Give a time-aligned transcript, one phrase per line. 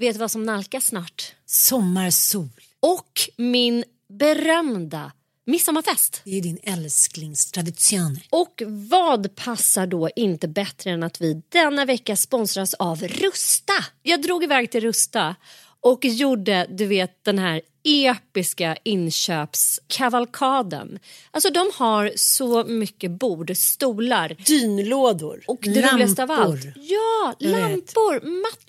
[0.00, 1.34] vet du vad som nalkas snart?
[1.46, 2.48] Sommarsol.
[2.80, 5.12] Och min berömda
[5.46, 6.20] midsommarfest.
[6.24, 8.18] Det är din älsklingstradition.
[8.30, 13.72] Och vad passar då inte bättre än att vi denna vecka sponsras av Rusta?
[14.02, 15.36] Jag drog iväg till Rusta
[15.80, 20.98] och gjorde, du vet, den här episka inköpskavalkaden.
[21.30, 25.42] Alltså de har så mycket bord, stolar Dynlådor.
[25.46, 26.64] och det roligaste av allt.
[26.64, 26.72] lampor.
[26.76, 28.68] Ja, lampor, mattor,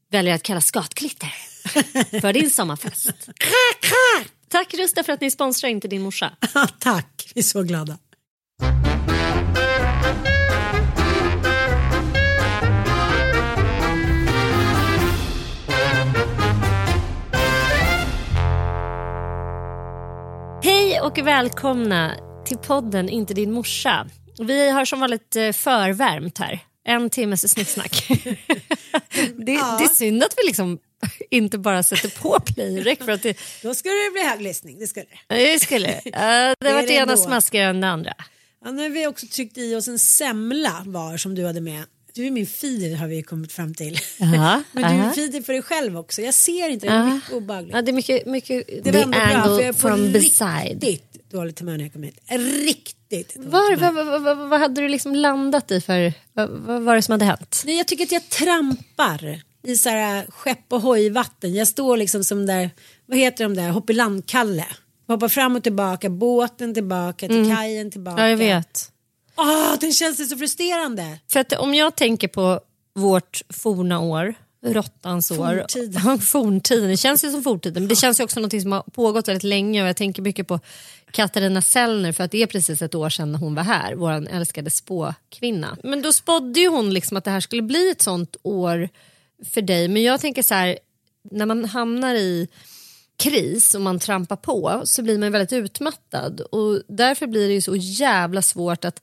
[0.11, 1.33] väljer att kalla skatklitter
[2.21, 3.29] för din sommarfest.
[4.49, 6.31] Tack Rusta för att ni sponsrar Inte din morsa.
[6.79, 7.97] Tack, vi är så glada.
[20.63, 24.07] Hej och välkomna till podden Inte din morsa.
[24.39, 26.59] Vi har som vanligt eh, förvärmt här.
[26.83, 28.07] En timmes snicksnack.
[28.09, 30.79] det, det är synd att vi liksom
[31.31, 34.87] inte bara sätter på play för att det, Då ska det bli hög lyssning, det
[34.87, 35.35] ska det.
[35.35, 35.87] det skulle.
[35.87, 38.13] Uh, det har varit det det ena smaskigare än det andra.
[38.65, 41.83] Ja, nu har vi också tryckt i oss en semla var som du hade med.
[42.13, 43.99] Du är min feeder har vi kommit fram till.
[44.21, 45.13] Aha, Men du är aha.
[45.13, 46.21] feeder för dig själv också.
[46.21, 47.05] Jag ser inte, det är Ja.
[47.15, 47.75] mycket obehagligt.
[47.75, 50.83] Ja, det är mycket, mycket Det the var bra angle är på from beside.
[50.83, 52.17] riktigt dåligt humör när jag kom hit.
[52.65, 56.95] Riktigt dåligt Var, vad, vad, vad, hade du liksom landat i för, vad, vad var
[56.95, 57.63] det som hade hänt?
[57.65, 61.53] Nej, jag tycker att jag trampar i så här skepp och hojvatten.
[61.53, 62.69] Jag står liksom som där,
[63.05, 64.65] vad heter de där, hoppelandkalle.
[65.07, 68.21] Hoppar fram och tillbaka, båten tillbaka, till kajen tillbaka.
[68.21, 68.25] Mm.
[68.25, 68.91] Ja, jag vet.
[69.37, 71.19] Åh, den känns så frustrerande.
[71.31, 72.59] För att om jag tänker på
[72.95, 75.37] vårt forna år, råttans år.
[75.37, 76.19] Forntiden.
[76.19, 76.89] Forntiden.
[76.89, 79.43] Det känns ju som forntiden men det känns ju också något som har pågått väldigt
[79.43, 80.59] länge och jag tänker mycket på
[81.11, 84.69] Katarina Sellner för att det är precis ett år sedan hon var här, vår älskade
[84.69, 85.77] spåkvinna.
[85.83, 88.89] Men då spådde ju hon liksom att det här skulle bli ett sånt år
[89.53, 90.77] för dig men jag tänker så här,
[91.31, 92.47] när man hamnar i
[93.23, 97.61] kris och man trampar på så blir man väldigt utmattad och därför blir det ju
[97.61, 99.01] så jävla svårt att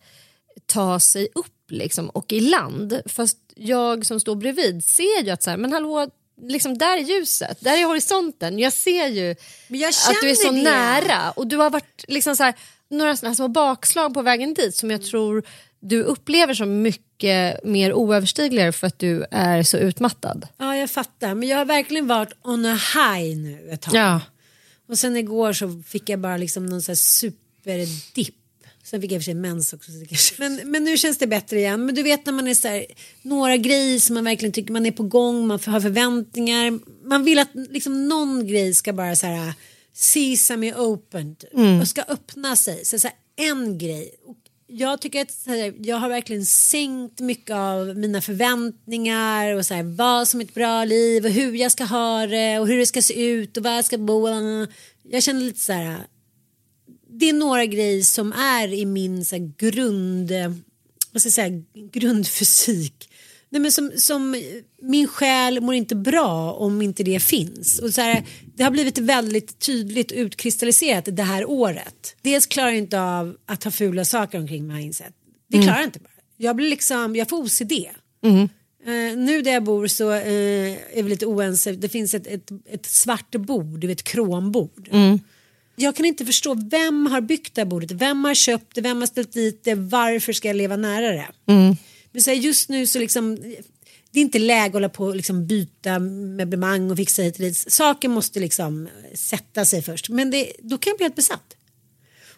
[0.66, 3.00] ta sig upp liksom, och i land.
[3.06, 6.10] Fast jag som står bredvid ser ju att så här, men hallå,
[6.42, 8.58] liksom, där är ljuset, där är horisonten.
[8.58, 9.36] Jag ser ju
[9.68, 10.62] jag att du är så det.
[10.62, 12.54] nära och du har varit liksom så här,
[12.88, 15.44] några såna små bakslag på vägen dit som jag tror
[15.80, 20.48] du upplever som mycket mer oöverstigligare för att du är så utmattad.
[20.56, 21.34] Ja, jag fattar.
[21.34, 24.20] Men jag har verkligen varit on a high nu ett tag.
[24.88, 28.34] Och sen igår så fick jag bara liksom någon sån här superdipp.
[28.90, 29.92] Sen fick jag i och för sig mens också.
[29.92, 31.86] så det kanske- Men, men nu känns det bättre igen.
[31.86, 32.86] Men du vet när man är så här,
[33.22, 36.78] några grejer som man verkligen tycker man är på gång, man har förväntningar.
[37.08, 39.52] Man vill att liksom någon grej ska bara så här
[39.94, 41.50] sesame open typ,
[41.80, 42.84] och ska öppna sig.
[42.84, 43.16] Så, så här,
[43.50, 44.10] en grej.
[44.26, 44.36] Och
[44.66, 49.82] jag tycker att här, jag har verkligen sänkt mycket av mina förväntningar och så här,
[49.82, 52.86] vad som är ett bra liv och hur jag ska ha det och hur det
[52.86, 54.28] ska se ut och var jag ska bo.
[55.10, 55.98] Jag känner lite så här
[57.18, 60.32] det är några grejer som är i min så här, grund,
[61.12, 61.62] vad ska jag säga,
[61.92, 63.08] grundfysik
[63.50, 64.42] Nej, men som, som
[64.82, 67.78] min själ mår inte bra om inte det finns.
[67.78, 68.24] Och så här,
[68.56, 72.16] det har blivit väldigt tydligt utkristalliserat det här året.
[72.22, 75.14] Dels klarar jag inte av att ha fula saker omkring mig har jag insett.
[75.48, 76.08] Det klarar jag inte bara.
[76.36, 77.72] Jag blir liksom, jag får OCD.
[78.86, 81.72] Eh, nu där jag bor så eh, är vi lite oense.
[81.72, 84.88] Det finns ett, ett, ett svart bord, ett krombord.
[85.78, 89.00] Jag kan inte förstå vem har byggt det här bordet, vem har köpt det, vem
[89.00, 91.28] har ställt dit det, varför ska jag leva nära det?
[92.12, 93.36] Men så här, just nu så liksom,
[94.10, 97.40] det är inte läge att hålla på och liksom byta möblemang och fixa hit och
[97.40, 97.72] dit.
[97.72, 100.08] Saker måste liksom sätta sig först.
[100.08, 101.56] Men det, då kan jag bli helt besatt.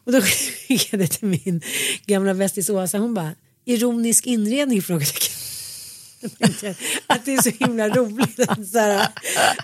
[0.04, 0.20] Och då
[0.68, 1.62] skickade jag till min
[2.06, 3.34] gamla bästis Åsa, hon bara
[3.64, 4.82] ironisk inredning?
[4.82, 5.39] Frågetecken.
[7.06, 9.08] Att det är så himla roligt att, så här,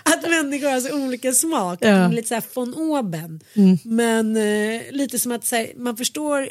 [0.03, 1.73] att människor har så olika smak.
[1.73, 3.39] Att de är lite så här von oben.
[3.83, 6.49] Men eh, lite som att så här, man förstår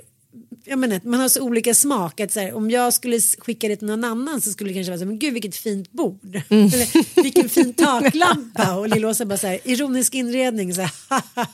[0.64, 2.20] jag menar, man har så olika smak.
[2.20, 4.90] Att så här, om jag skulle skicka det till någon annan så skulle det kanske
[4.90, 6.42] vara så här, men gud vilket fint bord.
[6.48, 8.74] Eller vilken fin taklampa.
[8.76, 10.74] Och Lill-Åsa bara så här, ironisk inredning.
[10.74, 10.90] Så här,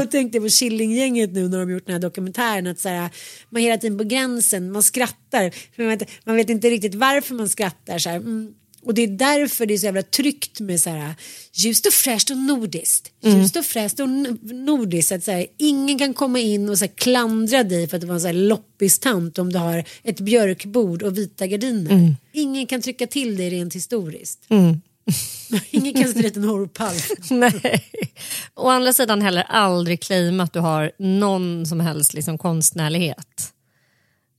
[0.00, 3.10] Och tänkte på Killinggänget nu när de gjort den här dokumentären att så här,
[3.50, 5.54] man är hela tiden på gränsen, man skrattar.
[5.76, 7.98] Man, vet, man vet inte riktigt varför man skrattar.
[7.98, 8.16] Så här.
[8.16, 8.54] Mm.
[8.82, 11.14] Och det är därför det är så jävla tryggt med så här,
[11.52, 13.12] ljust och fräscht och nordiskt.
[13.20, 14.08] Ljust och fräscht och
[14.54, 15.12] nordiskt.
[15.12, 18.06] Att så här, ingen kan komma in och så här, klandra dig för att det
[18.06, 21.90] var en så här loppistant om du har ett björkbord och vita gardiner.
[22.32, 24.38] Ingen kan trycka till dig rent historiskt.
[25.70, 26.94] ingen kan dit en horrorpall.
[27.30, 27.84] Nej.
[28.54, 33.52] Å andra sidan heller aldrig claima att du har någon som helst liksom konstnärlighet.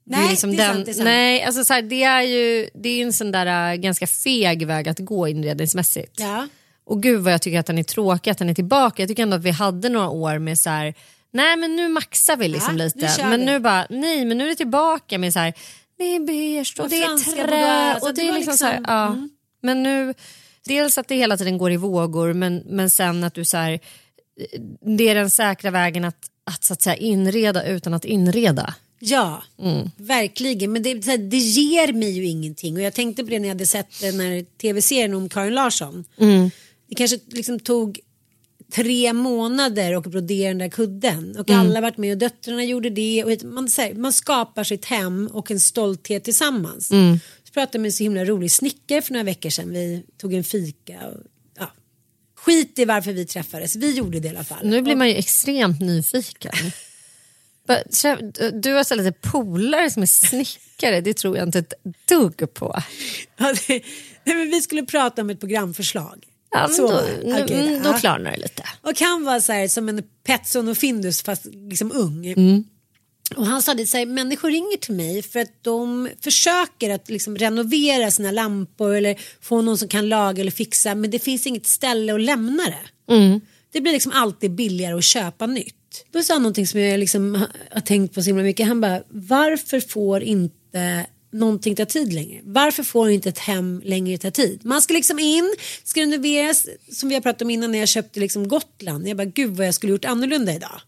[0.05, 1.05] Nej, liksom det är sant, det är sant.
[1.05, 4.67] Nej, alltså så här, det är ju det är en sån där äh, ganska feg
[4.67, 6.19] väg att gå inredningsmässigt.
[6.19, 6.47] Ja.
[6.85, 9.01] Och gud vad jag tycker att den är tråkig att den är tillbaka.
[9.01, 10.93] Jag tycker ändå att vi hade några år med så här,
[11.33, 12.99] nej men nu maxar vi liksom Ja, lite.
[13.23, 13.45] nu men vi.
[13.45, 15.53] nu bara, nej men nu är det tillbaka med så här,
[15.97, 18.65] det är beige och, Och det är trä och det det är liksom, liksom- så
[18.65, 19.27] här, ja.
[19.61, 20.13] Men nu,
[20.67, 23.79] dels att det hela tiden går i vågor men, men sen att du så här,
[24.97, 28.75] det är den säkra vägen att, att så att säga inreda utan att inreda.
[29.03, 29.43] Ja,
[29.97, 30.71] verkligen.
[30.71, 32.75] Men det, det ger mig ju ingenting.
[32.75, 36.05] Och jag tänkte på det när jag hade sett den här tv-serien om Karin Larsson.
[36.89, 37.99] Det kanske liksom tog
[38.73, 41.35] tre månader att brodera den där kudden.
[41.39, 43.23] Och alla varit med och döttrarna gjorde det.
[43.23, 46.91] Och man, här, man skapar sitt hem och en stolthet tillsammans.
[47.51, 49.73] Så pratade jag med en så himla rolig snickare för några veckor sedan.
[49.73, 51.07] Vi tog en fika.
[51.07, 51.17] Och,
[51.59, 51.71] ja.
[52.35, 53.75] Skit i varför vi träffades.
[53.75, 54.69] Vi gjorde det i alla fall.
[54.69, 56.51] Nu blir man ju extremt nyfiken.
[58.53, 61.73] Du har lite polare som är snickare, det tror jag inte ett
[62.07, 62.81] dugg på.
[63.37, 63.81] Ja, det,
[64.23, 66.25] nej, men vi skulle prata om ett programförslag.
[66.51, 68.63] Ja, Så, då, nu, mm, då klarnar det lite.
[68.81, 72.25] Och han var så här som en Petson och Findus fast liksom ung.
[72.25, 72.63] Mm.
[73.35, 77.09] Och han sa det så här, människor ringer till mig för att de försöker att
[77.09, 81.47] liksom renovera sina lampor eller få någon som kan laga eller fixa men det finns
[81.47, 83.13] inget ställe att lämna det.
[83.13, 83.41] Mm.
[83.71, 85.75] Det blir liksom alltid billigare att köpa nytt.
[86.11, 87.35] Då sa han någonting som jag liksom
[87.71, 88.67] har- tänkt på så himla mycket.
[88.67, 92.39] Han bara, varför får inte någonting ta tid längre?
[92.43, 94.59] Varför får inte ett hem längre ta tid?
[94.65, 98.19] Man ska liksom in, ska renoveras, som vi har pratat om innan när jag köpte
[98.19, 99.07] liksom Gotland.
[99.07, 100.81] Jag bara, gud vad jag skulle gjort annorlunda idag.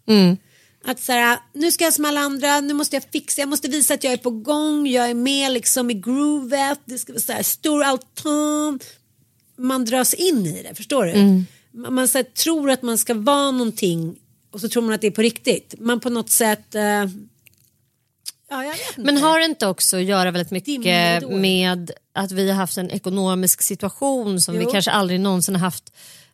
[0.85, 3.67] Att så här, nu ska jag som alla andra, nu måste jag fixa, jag måste
[3.67, 7.21] visa att jag är på gång, jag är med liksom i groovet, det ska vara
[7.21, 8.79] så här, stor altan.
[9.57, 11.43] Man dras in i det, förstår du?
[11.71, 14.15] Man, man så här, tror att man ska vara någonting
[14.51, 15.75] och så tror man att det är på riktigt.
[15.79, 16.81] Man på något sätt, eh,
[18.49, 18.73] ja.
[18.97, 22.91] Men har det inte också att göra väldigt mycket med att vi har haft en
[22.91, 24.71] ekonomisk situation som vi Jo.
[24.71, 25.93] kanske aldrig någonsin har haft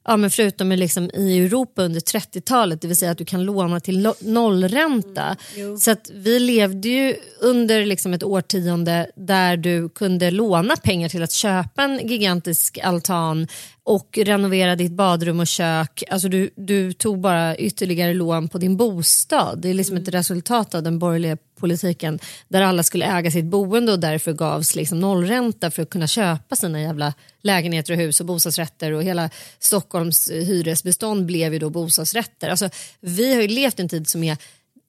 [0.09, 3.79] Ja, men förutom liksom i Europa under 30-talet, det vill säga att du kan låna
[3.79, 5.35] till nollränta.
[5.79, 11.23] Så att vi levde ju under liksom ett årtionde där du kunde låna pengar till
[11.23, 13.47] att köpa en gigantisk altan
[13.89, 16.03] och renovera ditt badrum och kök.
[16.09, 19.61] Alltså du, du tog bara ytterligare lån på din bostad.
[19.61, 23.91] Det är liksom ett resultat av den borgerliga politiken där alla skulle äga sitt boende
[23.91, 28.25] och därför gavs liksom nollränta för att kunna köpa sina jävla lägenheter och hus och
[28.25, 29.29] bostadsrätter och hela
[29.59, 32.49] Stockholms hyresbestånd blev ju då bostadsrätter.
[32.49, 32.69] Alltså,
[32.99, 34.37] vi har ju levt en tid som är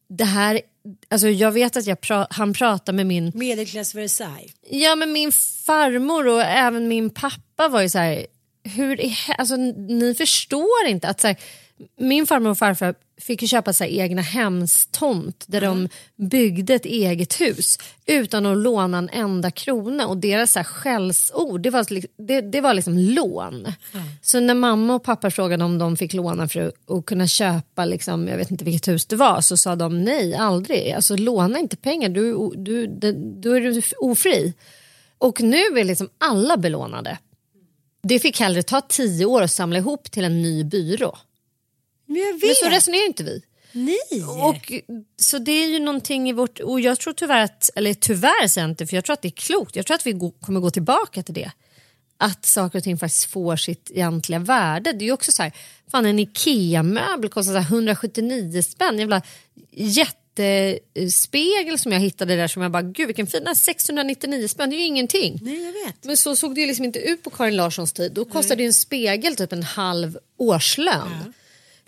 [0.09, 0.61] det här,
[1.09, 4.53] alltså jag vet att jag pra- han pratar med min Medelklass Versailles.
[4.71, 5.33] Ja men min
[5.67, 8.27] farmor och även min pappa var ju så här,
[8.63, 11.37] hur är, alltså, ni förstår inte att så här,
[11.99, 16.85] min farmor och farfar fick ju köpa så här, egna hemstomt där de byggde ett
[16.87, 21.87] eget hus utan att låna en enda krona och deras så här, skällsord det var,
[22.27, 23.73] det, det var liksom lån.
[24.23, 27.85] Så när mamma och pappa frågade om de fick låna för att, att kunna köpa,
[27.85, 30.93] liksom, jag vet inte vilket hus det var, så sa de nej, aldrig.
[30.93, 34.55] Alltså låna inte pengar, du, du, du, då är du ofri.
[35.19, 37.19] Och nu är liksom alla belånade.
[38.03, 41.19] Det fick hellre ta tio år att samla ihop till en ny byrå.
[42.07, 42.43] Men jag vet.
[42.43, 43.43] Men så resonerar inte vi.
[43.73, 44.25] Nej.
[44.25, 44.73] Och,
[45.17, 46.61] så det är ju någonting i vårt...
[46.61, 47.71] Och jag tror tyvärr att...
[47.75, 49.77] Eller tyvärr säger jag inte, för jag tror att det är klokt.
[49.77, 51.51] Jag tror att vi gå, kommer gå tillbaka till det.
[52.17, 54.93] Att saker och ting faktiskt får sitt egentliga värde.
[54.93, 55.53] Det är ju också så här,
[55.91, 58.99] fan en IKEA-möbel kostar så här 179 spänn.
[58.99, 59.23] Jävla
[60.45, 64.79] jättespegel som jag hittade där som jag bara, gud vilken fin, 699 spänn, det är
[64.79, 65.39] ju ingenting.
[65.43, 66.05] Nej, jag vet.
[66.05, 68.13] Men så såg det ju liksom inte ut på Karin Larssons tid.
[68.13, 71.33] Då kostade ju en spegel typ en halv årslön.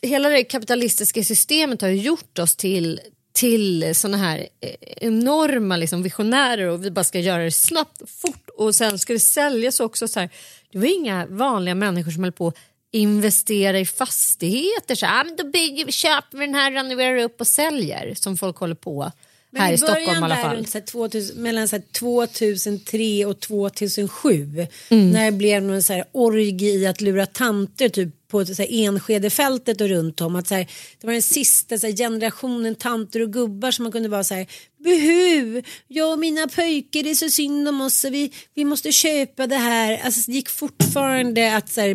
[0.03, 3.01] Hela det kapitalistiska systemet har ju gjort oss till
[3.33, 8.09] till såna här eh, enorma liksom, visionärer och vi bara ska göra det snabbt och
[8.09, 10.09] fort och sen ska det säljas också.
[10.09, 10.31] Så här.
[10.73, 12.53] Det var inga vanliga människor som höll på
[12.93, 14.95] investera i fastigheter.
[14.95, 18.57] Så, ah, men då bygger köper vi den här, renoverar upp och säljer som folk
[18.57, 19.13] håller på
[19.57, 20.57] här i, Stockholm i alla fall.
[20.57, 25.11] Runt, så här, 2000, mellan så här, 2003 och 2007 mm.
[25.11, 28.69] när det blev någon så här, orgie i att lura tanter typ på så här,
[28.71, 30.37] Enskedefältet och runt om.
[30.37, 30.67] Att, så här,
[31.01, 34.35] det var den sista så här, generationen tanter och gubbar som man kunde vara så
[34.35, 34.47] här
[34.85, 39.47] Behu, jag och mina pojkar det är så synd om oss vi, vi måste köpa
[39.47, 40.01] det här.
[40.05, 41.95] Alltså, det gick fortfarande att så här,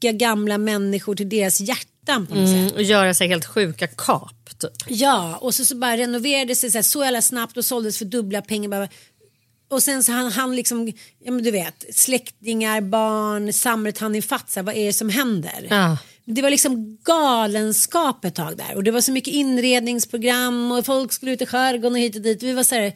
[0.00, 2.76] blidka gamla människor till deras hjärtan på något mm, sätt.
[2.76, 4.58] Och göra sig helt sjuka kap.
[4.58, 4.70] Typ.
[4.88, 8.04] Ja, och så, så bara renoverades det så, här, så jävla snabbt och såldes för
[8.04, 8.68] dubbla pengar.
[8.68, 8.88] Bara,
[9.70, 10.92] och sen så han, han liksom,
[11.24, 15.66] ja men du vet, släktingar, barn, samhället han ifatt, vad är det som händer?
[15.70, 15.98] Ja.
[16.24, 21.12] Det var liksom galenskap ett tag där och det var så mycket inredningsprogram och folk
[21.12, 22.42] skulle ut i skärgården och hit och dit.
[22.42, 22.92] Vi var så här,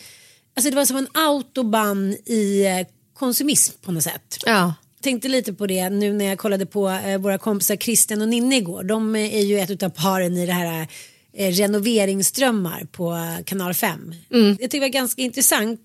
[0.56, 4.36] alltså det var som en autobahn i eh, konsumism på något sätt.
[4.46, 4.74] Ja.
[5.02, 8.56] Tänkte lite på det nu när jag kollade på eh, våra kompisar Christian och Ninni
[8.56, 8.82] igår.
[8.82, 10.86] De är ju ett av paren i det här
[11.32, 14.14] eh, renoveringsströmmar på eh, kanal 5.
[14.32, 14.48] Mm.
[14.48, 15.80] Jag tycker det var ganska intressant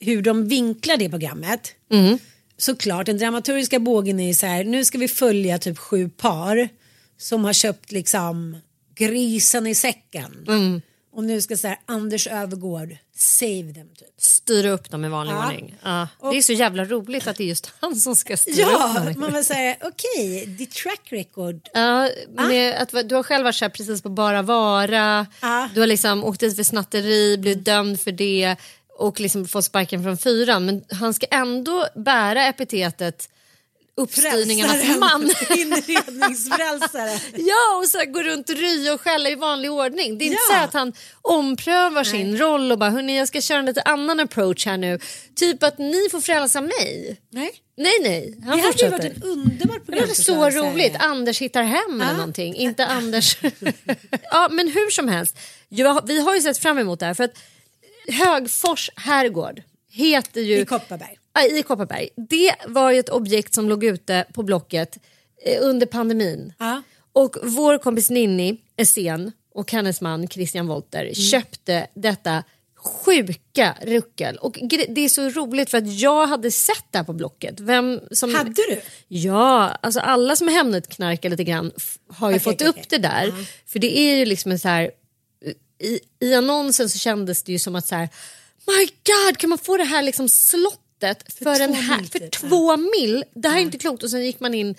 [0.00, 1.72] hur de vinklar det programmet.
[1.92, 2.18] Mm.
[2.58, 6.68] Såklart, den dramaturgiska bågen är så här, nu ska vi följa typ sju par
[7.18, 8.56] som har köpt liksom
[8.94, 10.44] grisen i säcken.
[10.48, 10.80] Mm.
[11.16, 14.08] Och nu ska så här, Anders Övergård save them typ.
[14.18, 15.46] Styra upp dem i vanlig Ja.
[15.46, 15.74] ordning.
[15.82, 16.08] Ja.
[16.18, 18.86] Och- det är så jävla roligt att det är just han som ska styra Ja,
[18.88, 19.20] upp människor.
[19.20, 21.60] man vill säga okej, ditt track record.
[21.74, 25.26] Ja, med att, du har själv varit så här precis på Bara Vara.
[25.42, 25.68] Ja.
[25.74, 28.56] Du har liksom åkt dit för snatteri, blivit dömd för det
[28.98, 30.66] och liksom fått sparken från fyran.
[30.66, 33.28] Men han ska ändå bära epitetet
[33.96, 35.22] uppstyrningarnas man.
[35.58, 37.20] Inredningsfrälsare.
[37.36, 40.18] Ja, och så här, gå runt och rya och skälla i vanlig ordning.
[40.18, 40.58] Det är inte Ja.
[40.58, 44.20] så att han omprövar sin roll och bara, hörni jag ska köra en lite annan
[44.20, 44.98] approach här nu.
[45.34, 47.20] Typ att ni får frälsa mig.
[47.30, 47.50] Nej.
[47.76, 48.34] Nej, nej.
[48.46, 50.08] Han Det hade ju varit ett underbart Det program.
[50.08, 50.96] var så roligt.
[50.98, 52.16] Anders hittar hem eller Ja.
[52.16, 52.54] någonting.
[52.54, 53.36] Inte Anders.
[54.30, 55.38] ja, men hur som helst.
[56.06, 57.14] Vi har ju sett fram emot det här.
[57.14, 57.34] För att
[58.08, 60.58] Högfors herrgård heter ju...
[60.58, 61.18] I Kopparberg.
[61.44, 62.08] I Kopparberg.
[62.30, 64.98] Det var ju ett objekt som låg ute på Blocket
[65.44, 66.52] eh, under pandemin.
[66.58, 66.82] Ja.
[67.12, 71.14] Och vår kompis Ninni Essén och hennes man Christian Wolter Mm.
[71.14, 72.44] köpte detta
[72.76, 74.36] sjuka ruckel.
[74.36, 77.60] Och det är så roligt för att jag hade sett det här på Blocket.
[77.60, 78.34] Vem som...
[78.34, 78.80] Hade du?
[79.08, 81.72] Ja, alltså alla som Hemnet-knarkar lite grann
[82.08, 82.86] har ju Okej, fått okej, upp okej.
[82.90, 83.32] det där.
[83.66, 84.90] För det är ju liksom en så här...
[85.82, 88.08] I, I annonsen så kändes det ju som att så här...
[88.66, 92.18] My God, kan man få det här liksom slottet för, en två här, mil för
[92.18, 93.24] typ, två mil?
[93.34, 94.02] Det här är inte klokt.
[94.02, 94.74] Och sen gick man in,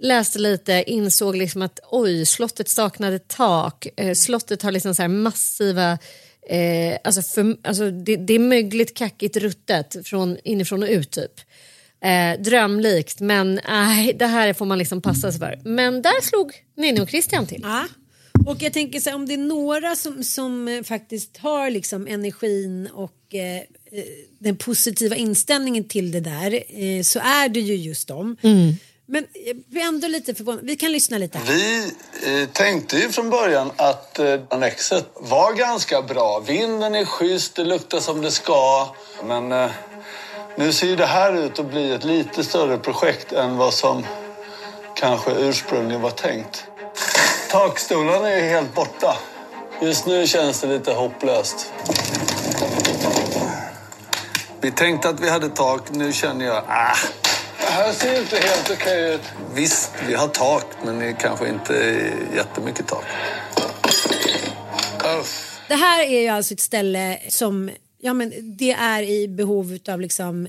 [0.00, 3.86] läste lite, insåg liksom att oj, slottet saknade tak.
[3.96, 5.98] Eh, slottet har liksom så här massiva...
[6.48, 11.40] Eh, alltså för, alltså det, det är mögligt, kackigt, ruttet från inifrån och ut typ.
[12.04, 15.60] Eh, drömlikt men nej, det här får man liksom passa sig för.
[15.64, 17.60] Men där slog Ninni och Christian till.
[17.62, 17.86] Ja.
[18.46, 22.06] Och jag tänker så här, om det är några som, som eh, faktiskt har liksom
[22.06, 24.04] energin och eh, eh,
[24.44, 28.36] den positiva inställningen till det där eh, så är det ju just dem.
[29.06, 30.60] Men jag blir ändå lite förvånad.
[30.64, 31.38] Vi kan lyssna lite.
[31.38, 31.46] här.
[31.46, 31.92] Vi
[32.42, 36.40] eh, tänkte ju från början att eh, annexet var ganska bra.
[36.46, 38.94] Vinden är schysst, det luktar som det ska.
[39.24, 39.70] Men eh,
[40.56, 44.06] nu ser ju det här ut att bli ett lite större projekt än vad som
[44.96, 46.64] kanske ursprungligen var tänkt.
[47.50, 49.16] Takstolarna är helt borta.
[49.82, 51.72] Just nu känns det lite hopplöst.
[54.64, 56.64] Vi tänkte att vi hade tak, nu känner jag...
[56.68, 56.96] Ah,
[57.58, 59.20] det här ser inte helt okej ut.
[59.54, 61.74] Visst, vi har tak, men det är kanske inte
[62.34, 63.04] jättemycket tak.
[65.68, 70.00] Det här är ju alltså ett ställe som Ja men det är i behov av
[70.00, 70.48] liksom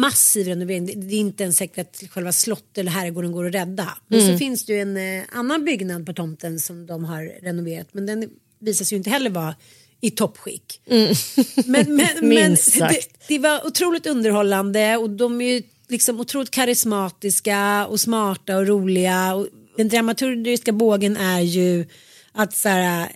[0.00, 0.86] massiv renovering.
[0.86, 3.98] Det, är inte ens säkert att själva slottet eller herrgården går att rädda.
[4.06, 7.88] Men så finns det ju en eh, annan byggnad på tomten som de har renoverat.
[7.92, 9.54] Men den visar sig ju inte heller vara
[10.00, 10.80] i toppskick.
[10.86, 11.14] Mm.
[11.66, 17.86] Men, men, men det, det, var otroligt underhållande och de är ju liksom otroligt karismatiska
[17.86, 19.34] och smarta och roliga.
[19.34, 21.86] Och den dramaturgiska bågen är ju
[22.32, 23.08] att så här,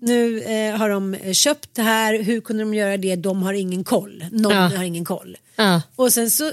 [0.00, 3.16] nu eh, har de köpt det här, hur kunde de göra det?
[3.16, 4.24] De har ingen koll.
[4.30, 4.68] Någon ja.
[4.76, 5.36] har ingen koll.
[5.56, 5.82] Ja.
[5.96, 6.52] Och sen så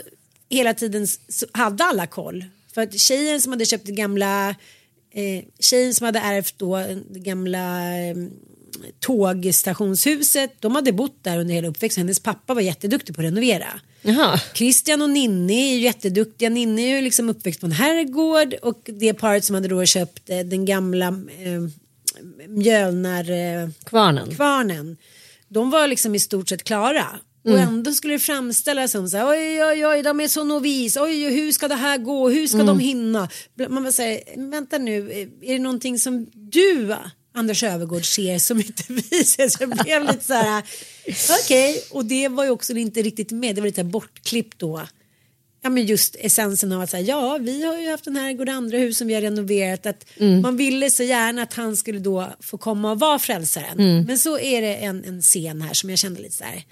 [0.49, 2.45] hela tiden så hade alla koll.
[2.73, 4.49] För att tjejen som hade köpt det gamla,
[5.11, 6.77] eh, tjejen som hade ärvt då
[7.09, 8.15] det gamla eh,
[8.99, 12.01] tågstationshuset, de hade bott där under hela uppväxten.
[12.01, 13.67] Hennes pappa var jätteduktig på att renovera.
[14.01, 14.39] Jaha.
[14.53, 16.49] Christian och Ninni är ju jätteduktiga.
[16.49, 20.29] Ninni är ju liksom uppväxt på en herrgård och det paret som hade då köpt
[20.29, 21.69] eh, den gamla eh,
[22.47, 24.35] Mjölnar eh, kvarnen.
[24.35, 24.97] kvarnen.
[25.47, 27.05] De var liksom i stort sett klara.
[27.45, 27.55] Mm.
[27.55, 30.97] Och ändå skulle det framställas som så här, oj, oj, oj, de är så novis,
[30.97, 32.67] oj, hur ska det här gå, hur ska mm.
[32.67, 33.29] de hinna?
[33.69, 35.11] Man vill säga, vänta nu,
[35.41, 36.95] är det någonting som du
[37.33, 39.49] Anders Övergård ser som inte vi ser.
[39.49, 40.63] Så jag blev lite så här,
[41.43, 41.81] okej, okay.
[41.91, 44.81] och det var ju också inte riktigt med, det var lite bortklippt då.
[45.61, 48.51] Ja men just essensen av att säga ja vi har ju haft den här goda
[48.51, 50.41] andra hus som vi har renoverat att mm.
[50.41, 53.79] man ville så gärna att han skulle då få komma och vara frälsaren.
[53.79, 54.03] Mm.
[54.03, 56.63] Men så är det en, en scen här som jag kände lite så här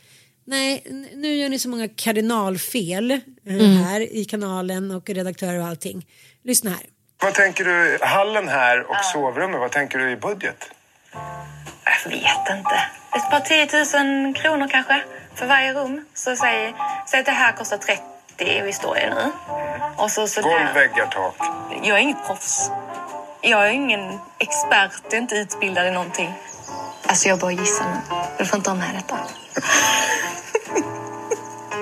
[0.45, 0.83] nej
[1.15, 3.77] nu gör ni så många kardinalfel eh, mm.
[3.77, 6.05] här i kanalen och redaktörer och allting.
[6.43, 6.85] Lyssna här.
[7.19, 10.69] Vad tänker du, hallen här och sovrummet, vad tänker du i budget?
[11.83, 12.75] Jag vet inte.
[13.15, 13.67] Ett par 10
[14.25, 15.03] 000 kronor kanske
[15.35, 16.05] för varje rum.
[16.13, 16.73] Så säg,
[17.11, 18.01] säg att det här kostar 30
[18.63, 19.21] vi står i nu.
[19.21, 19.31] Mm.
[19.97, 21.35] Och så, så Golv, väggar, tak.
[21.83, 22.71] Jag är inget proffs.
[23.41, 26.33] Jag är ingen expert, jag är inte utbildad i någonting.
[27.05, 28.15] Alltså jag bara gissar nu.
[28.37, 29.17] Du får inte ha med detta.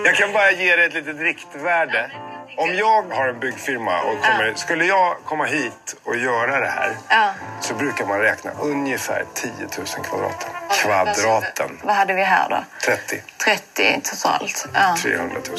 [0.05, 2.11] jag kan bara ge dig ett litet riktvärde.
[2.57, 4.55] Om jag har en byggfirma och kommer, ja.
[4.55, 7.33] skulle jag komma hit och göra det här ja.
[7.61, 10.49] så brukar man räkna ungefär 10 000 kvadraten.
[10.83, 11.79] Kvadraten.
[11.83, 12.63] Vad hade vi här då?
[12.85, 13.21] 30.
[13.45, 14.67] 30 totalt.
[14.73, 14.97] Ja.
[15.01, 15.57] 300 000.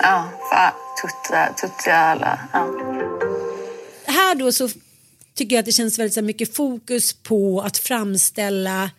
[0.00, 0.28] Ja,
[1.60, 2.38] tutta alla.
[2.52, 2.58] Ja.
[4.06, 4.68] Här då så
[5.34, 8.90] tycker jag att det känns väldigt så mycket fokus på att framställa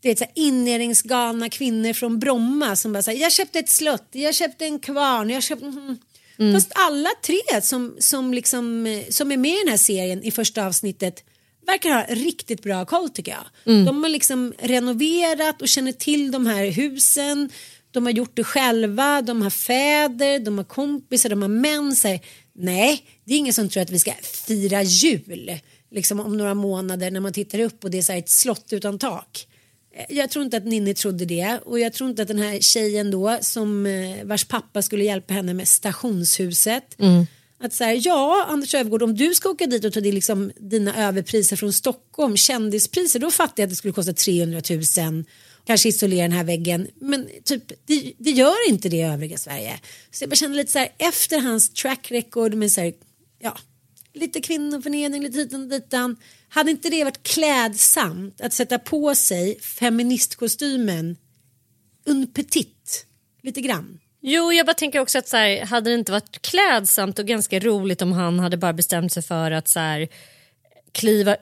[0.00, 4.34] det är så inredningsgalna kvinnor från Bromma som bara säger jag köpte ett slott, jag
[4.34, 5.66] köpte en kvarn, jag köpte...
[5.66, 5.98] Mm.
[6.38, 6.54] Mm.
[6.54, 10.66] Fast alla tre som, som, liksom, som är med i den här serien i första
[10.66, 11.24] avsnittet
[11.66, 13.74] verkar ha riktigt bra koll tycker jag.
[13.74, 13.84] Mm.
[13.84, 17.50] De har liksom renoverat och känner till de här husen.
[17.90, 21.96] De har gjort det själva, de har fäder, de har kompisar, de har män.
[21.96, 22.20] Så här,
[22.54, 24.12] nej, det är ingen som tror att vi ska
[24.46, 28.28] fira jul liksom om några månader när man tittar upp och det är så ett
[28.28, 29.46] slott utan tak
[30.08, 33.10] jag tror inte att Ninni trodde det och jag tror inte att den här tjejen
[33.10, 37.00] då som eh, vars pappa skulle hjälpa henne med stationshuset.
[37.00, 37.26] Mm.
[37.58, 41.08] Att säga ja Anders Öfvergård om du ska åka dit och ta det, liksom, dina
[41.08, 45.24] överpriser från Stockholm, kändispriser, då fattar jag att det skulle kosta 300 000
[45.66, 46.88] kanske isolera den här väggen.
[47.00, 49.80] Men typ, det, det gör inte det i övriga Sverige.
[50.10, 52.92] Så jag bara känner lite så här efter hans track record med så här,
[53.38, 53.58] ja,
[54.16, 56.16] lite kvinnoförnedring, lite hit och ditan.
[56.48, 61.16] Hade inte det varit klädsamt att sätta på sig feministkostymen
[62.06, 63.06] un petit
[63.42, 64.00] lite grann?
[64.20, 67.58] Jo, jag bara tänker också att så här, hade det inte varit klädsamt och ganska
[67.58, 70.08] roligt om han hade bara bestämt sig för att så här,
[70.92, 71.36] kliva,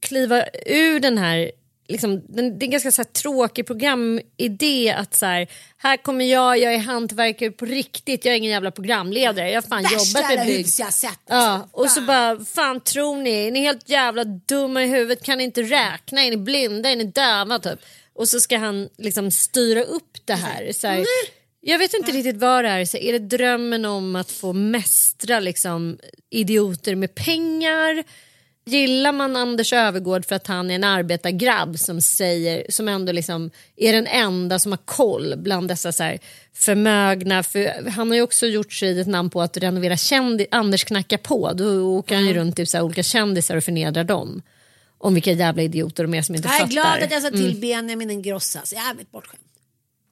[0.00, 1.52] kliva ur den här
[1.88, 6.58] liksom, det är en ganska så här, tråkig programidé att så här, här kommer jag,
[6.58, 9.50] jag är hantverkare på riktigt, jag är ingen jävla programledare.
[9.50, 10.66] Jag har fan Värsta jobbat med bygg.
[10.78, 11.20] jag sett.
[11.26, 15.38] Ja, och så bara, fan tror ni, ni är helt jävla dumma i huvudet, kan
[15.38, 17.80] ni inte räkna, är ni blinda, är ni döva typ.
[18.14, 20.72] Och så ska han liksom styra upp det här.
[20.72, 21.04] Så här
[21.64, 22.84] jag vet inte riktigt vad det är.
[22.84, 25.98] Så är det drömmen om att få mästra liksom,
[26.30, 28.04] idioter med pengar?
[28.64, 33.50] Gillar man Anders Övergård för att han är en arbetargrabb som säger som ändå liksom
[33.76, 36.18] är den enda som har koll bland dessa så här
[36.54, 40.84] förmögna, för han har ju också gjort sig ett namn på att renovera kändis, Anders
[40.84, 44.42] knackar på, då åker han ju runt till så här olika kändisar och förnedrar dem.
[44.98, 46.60] Om vilka jävla idioter de är som inte fattar.
[46.60, 47.60] Jag är glad att jag sa till mm.
[47.60, 49.42] Benjamin Ingrosso, jävligt bortskämd.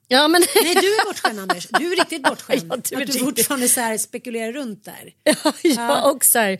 [0.07, 0.43] Ja, men...
[0.63, 2.71] Nej du är bortskämd Anders, du är riktigt bortskämd.
[2.89, 5.13] Ja, du att du fortfarande så här spekulerar runt där.
[5.23, 6.11] Ja, ja.
[6.11, 6.59] och så här,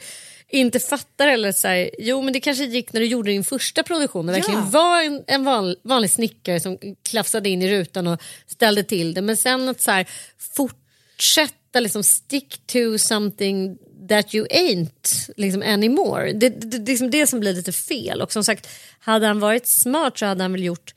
[0.51, 3.83] inte fattar eller så här, jo men det kanske gick när du gjorde din första
[3.83, 4.69] produktion och verkligen ja.
[4.71, 6.77] var en, en van, vanlig snickare som
[7.09, 10.07] klafsade in i rutan och ställde till det men sen att så här,
[10.55, 13.77] fortsätta liksom stick to something
[14.09, 16.33] that you ain't liksom anymore.
[16.33, 18.67] Det, det, det är liksom det som blir lite fel och som sagt
[18.99, 20.93] hade han varit smart så hade han väl gjort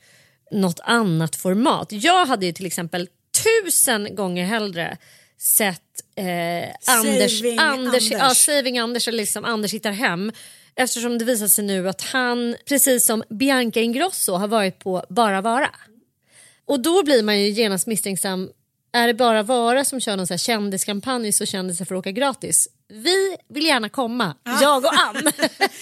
[0.51, 1.87] något annat format.
[1.91, 3.07] Jag hade ju till exempel
[3.43, 4.97] tusen gånger hellre
[5.37, 5.81] sett
[6.15, 8.37] eh, Anders, Saving Anders, Ja, Anders.
[8.45, 10.31] Saving Anders eller liksom Anders hittar hem.
[10.75, 15.41] Eftersom det visar sig nu att han, precis som Bianca Ingrosso, har varit på Bara
[15.41, 15.69] Vara.
[16.65, 18.49] Och då blir man ju genast misstänksam.
[18.93, 22.67] Är det bara Vara som kör någon så här kändiskampanj så kändisar får åka gratis?
[22.87, 25.15] Vi vill gärna komma, jag och Ann.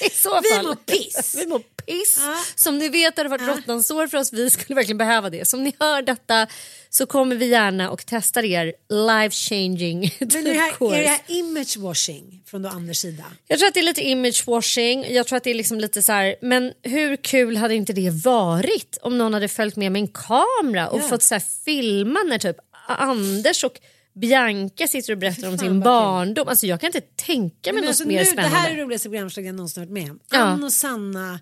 [0.01, 0.65] I så Vi fall.
[0.65, 1.35] mår piss.
[1.39, 2.19] Vi mår piss.
[2.55, 4.33] Som ni vet har det varit råttans år för oss.
[4.33, 5.47] Vi skulle verkligen behöva det.
[5.47, 6.47] Så om ni hör detta
[6.89, 11.21] så kommer vi gärna och testar er life changing Men det, här, är det här
[11.27, 13.23] image washing från då Anders sida?
[13.47, 15.05] Jag tror att det är lite image washing.
[15.13, 18.09] Jag tror att det är liksom lite så här, men hur kul hade inte det
[18.25, 21.03] varit om någon hade följt med med en kamera och Ja.
[21.07, 23.79] fått så här filma när typ Anders och
[24.15, 26.35] Bianca sitter och berättar om sin vad kul.
[26.35, 26.49] barn.
[26.49, 28.49] Alltså jag kan inte tänka mig Men något alltså mer nu, spännande.
[28.55, 30.19] Det här är det roligaste programslaget jag någonsin varit med om.
[30.31, 30.37] Ja.
[30.37, 31.39] Ann och Sanna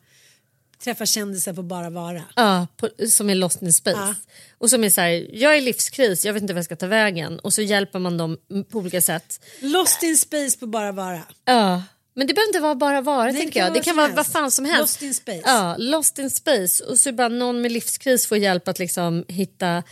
[0.83, 2.23] träffar kändisar på Bara Vara.
[2.35, 3.97] Ja, på, som är lost in space.
[3.97, 4.15] Ja.
[4.57, 6.75] Och som är så här, jag är i livskris, jag vet inte vad jag ska
[6.75, 7.39] ta vägen.
[7.39, 8.37] Och så hjälper man dem
[8.71, 9.39] på olika sätt.
[9.61, 11.21] Lost in space på Bara Vara.
[11.45, 11.83] Ja.
[12.13, 13.73] Men det behöver inte vara bara vara Nej, tänker jag.
[13.73, 14.81] Det kan vara vad fan som helst.
[14.81, 15.41] Lost in space.
[15.45, 16.83] Ja, lost in space.
[16.83, 19.83] Och så bara någon med livskris får hjälp att liksom hitta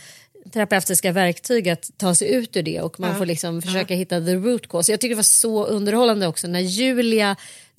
[0.52, 3.16] terapeutiska verktyg att ta sig ut ur det och man Ja.
[3.16, 4.92] får liksom försöka hitta the root cause.
[4.92, 7.36] Jag tycker det var så underhållande också när Julia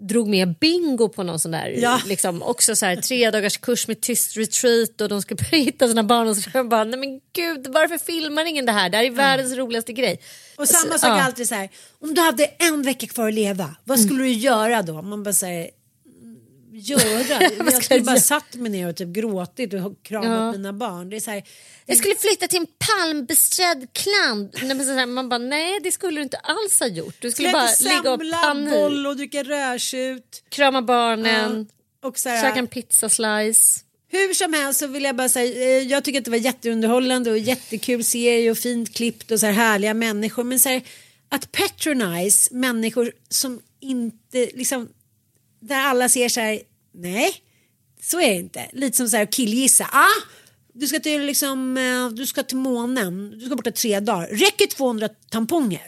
[0.10, 2.02] drog med bingo på någon sån där Ja.
[2.08, 5.88] liksom också så här tre dagars kurs med tyst retreat och de ska börja hitta
[5.88, 8.90] sina barn och så jag bara nej men gud varför filmar ingen det här?
[8.90, 10.20] Det här är världens roligaste grej.
[10.58, 11.22] Och samma Så, sak ja.
[11.24, 11.70] alltid så här.
[12.02, 14.10] Om du hade en vecka kvar att leva, vad Mm.
[14.10, 15.02] skulle du göra då?
[15.02, 15.70] Man bara säger
[16.72, 17.42] göra.
[17.58, 20.52] jag skulle bara satt mig ner och typ gråtit och kramat Ja.
[20.52, 21.10] mina barn.
[21.10, 21.44] Det är så här,
[21.86, 24.56] Jag skulle flytta till en palmbesträdd kland.
[24.64, 27.16] Nej, man bara, nej det skulle du inte alls ha gjort.
[27.20, 28.70] Du skulle bara ligga och panik.
[28.74, 30.44] boll och dricka rödtjut.
[30.50, 31.68] Krama barnen,
[32.04, 33.80] Och så här, käka en pizzaslice.
[34.12, 37.32] Hur som helst så vill jag bara säga, eh, jag tycker att det var jätteunderhållande
[37.32, 40.44] och jättekul serie och fint klippt och så här härliga människor.
[40.44, 40.82] Men så här,
[41.30, 44.90] att patronize människor som inte, liksom,
[45.62, 46.60] där alla ser här,
[46.94, 47.34] nej,
[48.02, 48.70] så är det inte.
[48.74, 50.28] Lite som så här killgissa, ah,
[50.74, 54.68] du ska till liksom, eh, du ska till månen, du ska borta tre dagar, räcker
[54.68, 55.88] 200 tamponger?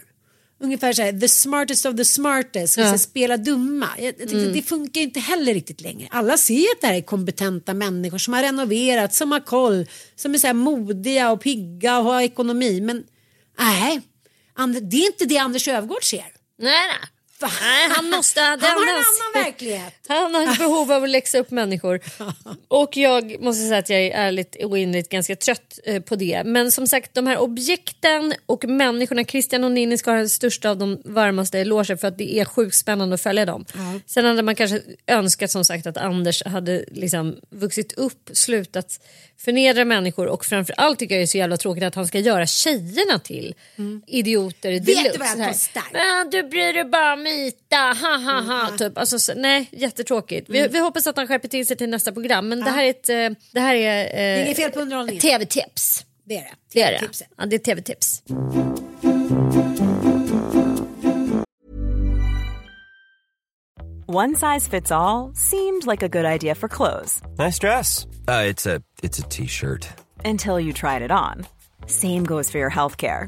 [0.59, 2.97] Ungefär så här, the smartest of the smartest, ska Ja.
[2.97, 3.87] spela dumma.
[3.97, 4.53] Jag, jag tyckte Mm.
[4.53, 6.07] Det funkar inte heller riktigt längre.
[6.11, 10.33] Alla ser att det här är kompetenta människor som har renoverat, som har koll, som
[10.33, 12.81] är så här modiga och pigga och har ekonomi.
[12.81, 13.03] Men
[13.59, 14.01] nej,
[14.81, 16.17] det är inte det Anders Öfvergård ser.
[16.17, 17.09] Nej, nej.
[17.61, 18.41] Nej, han måste...
[18.41, 20.02] Han har en annan verklighet.
[20.07, 21.99] Han har ett behov av att läxa upp människor.
[22.67, 26.43] Och jag måste säga att jag är ärligt och inligt ganska trött eh, på det.
[26.45, 30.69] Men som sagt, de här objekten och människorna, Christian och Ninni ska ha den största
[30.69, 33.65] av de varmaste eloger för att det är sjukt spännande att följa dem.
[34.05, 38.99] Sen hade man kanske önskat som sagt att Anders hade liksom vuxit upp, slutat
[39.37, 42.45] förnedra människor och framförallt tycker jag det är så jävla tråkigt att han ska göra
[42.45, 43.55] tjejerna till
[44.07, 44.83] idioter Mm.
[44.83, 45.83] Vet du vad jag kostar?
[45.93, 48.77] Men du bryr dig bara om yta, ha ha ha.
[48.77, 48.97] Typ.
[48.97, 50.49] Alltså, så, nej, jättetråkigt.
[50.49, 52.49] Vi, vi hoppas att han skärper till sig till nästa program.
[52.49, 54.79] Men det här är ett eh, det här är, eh, Det är inget fel på
[54.79, 55.21] underhållningen.
[55.21, 56.05] tv-tips.
[56.25, 56.51] Det är det.
[56.73, 57.07] Det är det.
[57.37, 58.23] Ja, det är tv-tips.
[64.05, 68.05] One size fits all seemed like a good idea for clothes Nice dress.
[68.27, 69.87] Uh, it's a it's a t-shirt.
[70.25, 71.45] until you tried it on.
[71.87, 73.27] Same goes for your healthcare.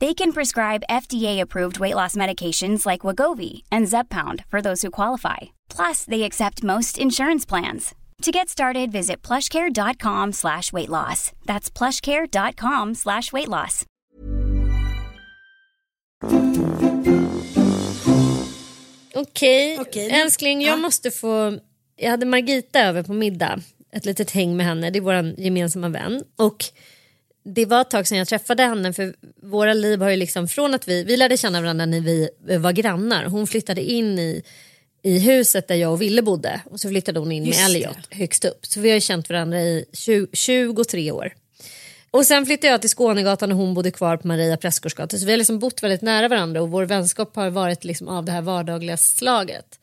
[0.00, 5.36] They can prescribe FDA-approved weight loss medications like Wagovi and Zepbound for those who qualify.
[5.76, 7.94] Plus, they accept most insurance plans.
[8.22, 11.32] To get started, visit plushcare.com slash weight loss.
[11.44, 13.84] That's plushcare.com slash weight loss.
[19.14, 20.10] Okej, okay.
[20.10, 21.58] älskling jag måste få...
[21.96, 23.60] Jag hade Margita över på middag,
[23.92, 26.22] ett litet häng med henne, det är vår gemensamma vän.
[26.36, 26.64] Och
[27.42, 30.74] det var ett tag sedan jag träffade henne för våra liv har ju liksom från
[30.74, 33.24] att vi, vi lärde känna varandra när vi var grannar.
[33.24, 34.42] Hon flyttade in i,
[35.02, 37.96] i huset där jag och Ville bodde och så flyttade hon in Just med Elliot
[38.10, 38.16] det.
[38.16, 38.66] högst upp.
[38.66, 41.32] Så vi har ju känt varandra i 20, 23 år.
[42.10, 45.20] Och sen flyttade jag till Skånegatan och hon bodde kvar på Maria Prästgårdsgatan.
[45.20, 48.24] Så vi har liksom bott väldigt nära varandra och vår vänskap har varit liksom av
[48.24, 49.80] det här vardagliga slaget.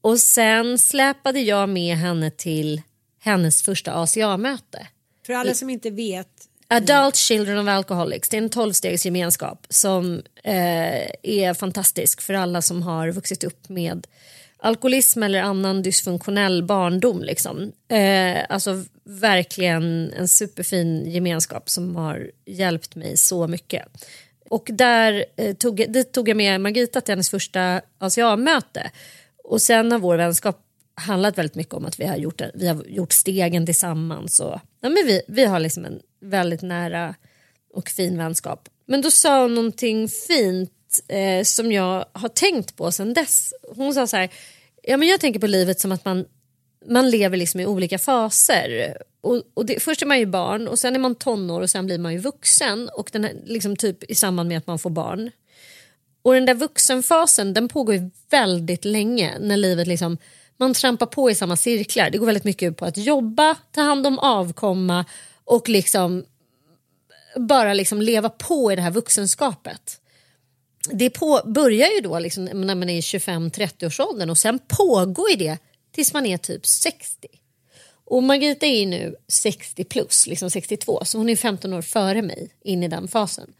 [0.00, 2.82] Och sen släpade jag med henne till
[3.20, 4.86] hennes första ACA-möte.
[5.26, 6.28] För alla som inte vet.
[6.72, 12.82] Adult Children of Alcoholics, det är en tolvstegsgemenskap som eh, är fantastisk för alla som
[12.82, 14.06] har vuxit upp med
[14.56, 17.22] alkoholism eller annan dysfunktionell barndom.
[17.22, 17.72] Liksom.
[17.88, 23.84] Eh, alltså verkligen en superfin gemenskap som har hjälpt mig så mycket.
[24.50, 28.90] Och där eh, tog, dit tog jag med Margita till hennes första ACA-möte.
[29.44, 30.58] Och sen har vår vänskap
[30.94, 34.40] handlat väldigt mycket om att vi har gjort, vi har gjort stegen tillsammans.
[34.40, 37.14] Och, ja, men vi, vi har liksom en väldigt nära
[37.74, 38.68] och fin vänskap.
[38.86, 43.54] Men då sa hon någonting fint eh, som jag har tänkt på sen dess.
[43.76, 44.30] Hon sa så här,
[44.82, 46.24] ja, men jag tänker på livet som att man,
[46.86, 48.96] man lever liksom i olika faser.
[49.20, 51.86] Och, och det, först är man ju barn och sen är man tonår och sen
[51.86, 54.90] blir man ju vuxen och den här, liksom typ i samband med att man får
[54.90, 55.30] barn.
[56.22, 60.18] Och den där vuxenfasen den pågår ju väldigt länge när livet liksom
[60.62, 62.10] man trampar på i samma cirklar.
[62.10, 65.04] Det går väldigt mycket på att jobba, ta hand om avkomma
[65.44, 66.24] och liksom
[67.36, 69.98] bara liksom leva på i det här vuxenskapet
[70.90, 75.36] det på, börjar ju då liksom när man är i 25-30-årsåldern och sen pågår ju
[75.36, 75.58] det
[75.94, 77.28] tills man är typ 60.
[78.04, 82.50] Och Margita är nu 60 plus, liksom 62, så hon är 15 år före mig
[82.64, 83.52] in i den fasen.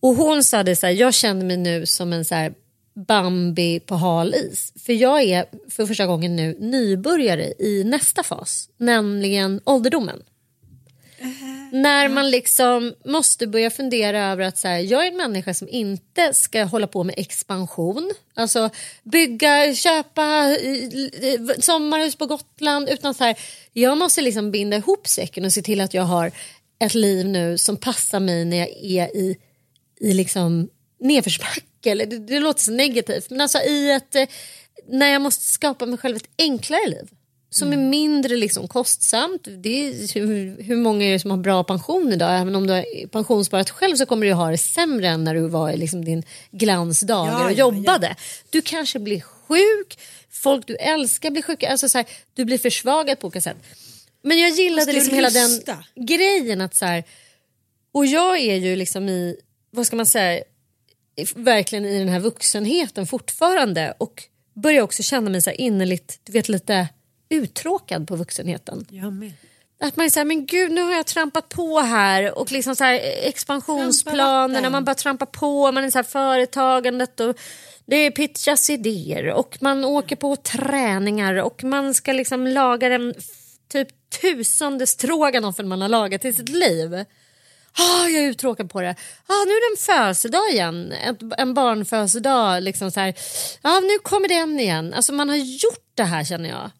[0.00, 2.54] Och hon sa det så här, jag känner mig nu som en så här
[2.94, 4.72] Bambi på hal is.
[4.86, 10.22] För jag är för första gången nu nybörjare i nästa fas, nämligen ålderdomen.
[11.72, 15.68] När man liksom måste börja fundera över att så här, jag är en människa som
[15.68, 18.12] inte ska hålla på med expansion.
[18.34, 18.70] Alltså
[19.02, 20.56] bygga, köpa
[21.58, 22.88] sommarhus på Gotland.
[22.88, 23.38] Utan så här,
[23.72, 26.32] jag måste liksom binda ihop säcken och se till att jag har
[26.78, 29.36] ett liv nu som passar mig när jag är i,
[30.00, 30.68] i liksom
[31.00, 31.60] nedförsbacke.
[31.84, 34.16] Det, det låter så negativt men alltså i ett,
[34.88, 37.08] när jag måste skapa mig själv ett enklare liv
[37.54, 39.48] som är mindre liksom kostsamt.
[39.58, 42.40] Det är, hur, hur många är det som har bra pension idag?
[42.40, 45.48] Även om du har pensionssparat själv så kommer du ha det sämre än när du
[45.48, 48.06] var i liksom din glansdagar ja, och jobbade.
[48.06, 48.24] Ja, ja.
[48.50, 49.98] Du kanske blir sjuk,
[50.30, 51.70] folk du älskar blir sjuka.
[51.70, 53.56] Alltså så här, du blir försvagad på olika sätt.
[54.22, 55.60] Men jag gillade liksom hela den
[55.94, 57.04] grejen att så här,
[57.92, 59.36] och jag är ju liksom i,
[59.70, 60.44] vad ska man säga,
[61.36, 64.22] verkligen i den här vuxenheten fortfarande och
[64.54, 66.88] börjar också känna mig så här innerligt, du vet lite
[67.28, 68.86] uttråkad på vuxenheten.
[69.80, 72.84] Att man är såhär, men gud nu har jag trampat på här och liksom så
[72.84, 77.36] här, expansionsplanerna, man bara trampar på, man är så här företagandet och
[77.86, 83.14] det är pitchas idéer och man åker på träningar och man ska liksom laga den
[83.68, 83.88] typ
[84.20, 87.04] tusende stroganoffen man har lagat i sitt liv.
[87.78, 88.94] Ah, jag är uttråkad på det.
[89.26, 92.62] Ah, nu är det en födelsedag igen, en, en barnfödelsedag.
[92.62, 93.14] Liksom så här.
[93.62, 94.94] Ah, nu kommer den igen.
[94.94, 96.70] Alltså man har gjort det här känner jag.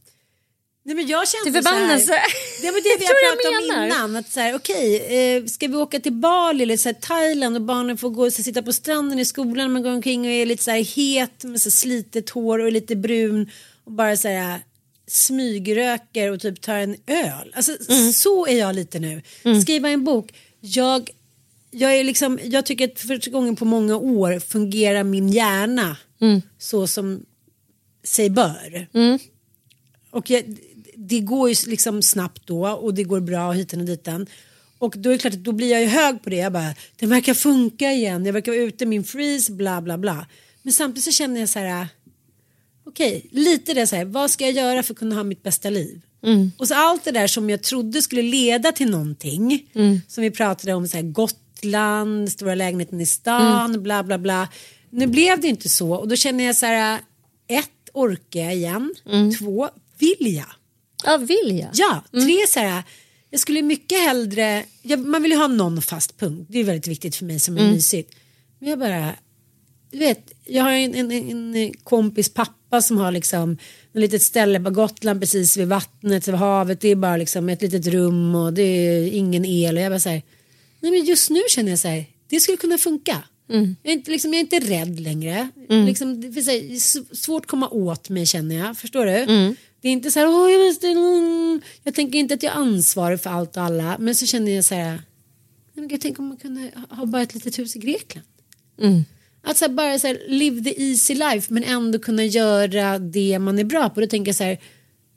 [0.86, 2.06] Nej, men jag kände till förbannelse.
[2.06, 2.22] Så här,
[2.62, 4.16] det var det vi har pratat om innan.
[4.16, 7.62] Att så här, okay, eh, ska vi åka till Bali eller så här, Thailand och
[7.62, 9.72] barnen får gå och sitta på stranden i skolan.
[9.72, 12.96] Man går omkring och är lite så här, het med så slitet hår och lite
[12.96, 13.50] brun.
[13.84, 14.60] Och bara så här,
[15.06, 17.52] smygröker och typ tar en öl.
[17.54, 18.12] Alltså, mm.
[18.12, 19.22] Så är jag lite nu.
[19.44, 19.60] Mm.
[19.60, 20.32] Skriva en bok.
[20.66, 21.10] Jag,
[21.70, 25.96] jag, är liksom, jag tycker att för första gången på många år fungerar min hjärna
[26.20, 26.42] mm.
[26.58, 27.26] så som
[28.04, 28.88] sig bör.
[28.94, 29.18] Mm.
[30.10, 30.58] Och jag,
[30.96, 34.26] det går ju liksom snabbt då och det går bra hiten och diten.
[34.78, 36.36] Och då är det klart att då blir jag ju hög på det.
[36.36, 38.26] Jag bara, det verkar funka igen.
[38.26, 40.26] Jag verkar vara ute min freeze, bla bla bla.
[40.62, 41.88] Men samtidigt så känner jag så här,
[42.84, 45.42] okej, okay, lite det så här, vad ska jag göra för att kunna ha mitt
[45.42, 46.00] bästa liv?
[46.24, 46.52] Mm.
[46.58, 50.00] Och så allt det där som jag trodde skulle leda till någonting, mm.
[50.08, 53.82] som vi pratade om, så här, Gotland, stora lägenheten i stan, Mm.
[53.82, 54.48] bla bla bla.
[54.90, 57.00] Nu blev det inte så och då känner jag så här,
[57.48, 58.94] ett, orkar jag igen?
[59.38, 60.46] Två, vill jag?
[61.04, 61.68] Ja, vill jag?
[61.72, 62.82] Ja, tre så här,
[63.30, 66.86] jag skulle mycket hellre, jag, man vill ju ha någon fast punkt, det är väldigt
[66.86, 67.72] viktigt för mig som är Mm.
[67.72, 68.14] mysigt.
[68.58, 69.12] Men jag bara,
[69.90, 73.58] du vet, jag har en, en, en kompis pappa som har liksom
[73.94, 76.80] ett litet ställe på Gotland precis vid vattnet, vid havet.
[76.80, 79.76] Det är bara liksom ett litet rum och det är ingen el.
[79.76, 80.22] Och jag bara så här,
[80.80, 83.22] nej men just nu känner jag så här, det skulle kunna funka.
[83.50, 83.76] Mm.
[83.82, 85.48] Jag, är inte, liksom, jag är inte rädd längre.
[85.68, 85.86] Mm.
[85.86, 86.40] Liksom, det
[86.76, 89.12] s- svårt att komma åt mig känner jag, förstår du?
[89.12, 89.56] Mm.
[89.80, 91.60] Det är inte så här, Åh, jag, måste, mm.
[91.82, 93.96] jag tänker inte att jag är ansvarig för allt och alla.
[93.98, 95.02] Men så känner jag så här,
[95.74, 98.26] jag tänker om man kunde ha bara ett litet hus i Grekland.
[98.80, 99.04] Mm.
[99.44, 103.38] Att så här, bara så här, live the easy life men ändå kunna göra det
[103.38, 104.00] man är bra på.
[104.00, 104.58] Då tänker jag så här,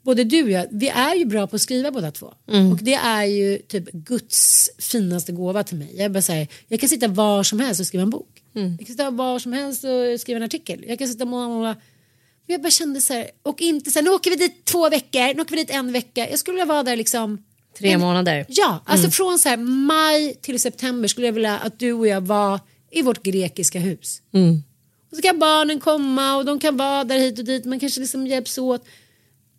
[0.04, 2.34] både du och jag, vi är ju bra på att skriva båda två.
[2.52, 2.72] Mm.
[2.72, 5.92] Och det är ju typ Guds finaste gåva till mig.
[5.98, 8.30] Jag, bara så här, jag kan sitta var som helst och skriva en bok.
[8.56, 8.70] Mm.
[8.70, 10.84] Jag kan sitta var som helst och skriva en artikel.
[10.88, 11.76] Jag kan sitta och måla.
[12.48, 14.90] Men jag bara kände så här, och inte så här, nu åker vi dit två
[14.90, 16.30] veckor, nu åker vi dit en vecka.
[16.30, 17.44] Jag skulle vilja vara där liksom
[17.78, 18.46] Tre en- månader.
[18.50, 19.12] Ja, alltså Mm.
[19.12, 22.60] från så här maj till september skulle jag vilja att du och jag var
[22.92, 24.22] i vårt grekiska hus.
[24.32, 24.64] Mm.
[25.12, 27.66] Och så kan barnen komma och de kan vara där hit och dit.
[27.66, 28.86] Man kanske liksom hjälps åt.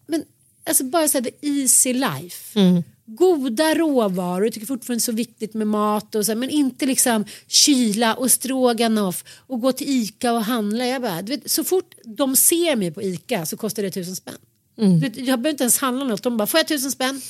[0.06, 0.24] Men
[0.66, 2.60] alltså bara så här the easy life.
[2.60, 2.82] Mm.
[3.06, 7.24] Goda råvaror, jag tycker fortfarande så viktigt med mat och så, här, men inte liksom
[7.46, 10.86] kyla och stroganoff och gå till Ica och handla.
[10.86, 14.38] Jag bara, vet, så fort de ser mig på Ica så kostar det tusen spänn.
[14.78, 15.00] Mm.
[15.00, 17.20] Vet, jag behöver inte ens handla något, de bara, får jag tusen spänn?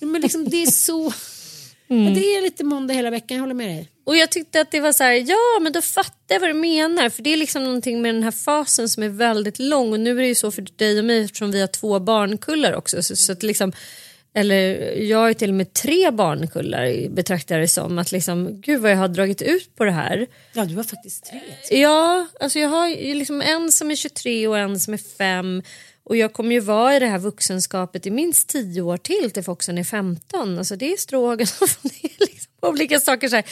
[0.00, 1.12] Men liksom, det är så...
[1.88, 2.14] Mm.
[2.14, 3.90] Det är lite måndag hela veckan, jag håller med dig.
[4.04, 6.54] Och jag tyckte att det var så här, ja men då fattar jag vad du
[6.54, 7.08] menar.
[7.08, 9.92] För det är liksom någonting med den här fasen som är väldigt lång.
[9.92, 12.72] Och nu är det ju så för dig och mig eftersom vi har två barnkullar
[12.72, 13.02] också.
[13.02, 13.72] Så, så att liksom,
[14.34, 17.98] eller jag har till och med tre barnkullar betraktar det som.
[17.98, 20.26] Att liksom, gud vad jag har dragit ut på det här.
[20.52, 21.40] Ja, du har faktiskt tre.
[21.70, 25.62] Ja, alltså jag har liksom en som är 23 och en som är 5.
[26.08, 29.42] Och jag kommer ju vara i det här vuxenskapet i minst 10 år till till
[29.42, 30.58] Foxen är 15.
[30.58, 33.44] Alltså det är stroganoff, det är liksom olika saker så här.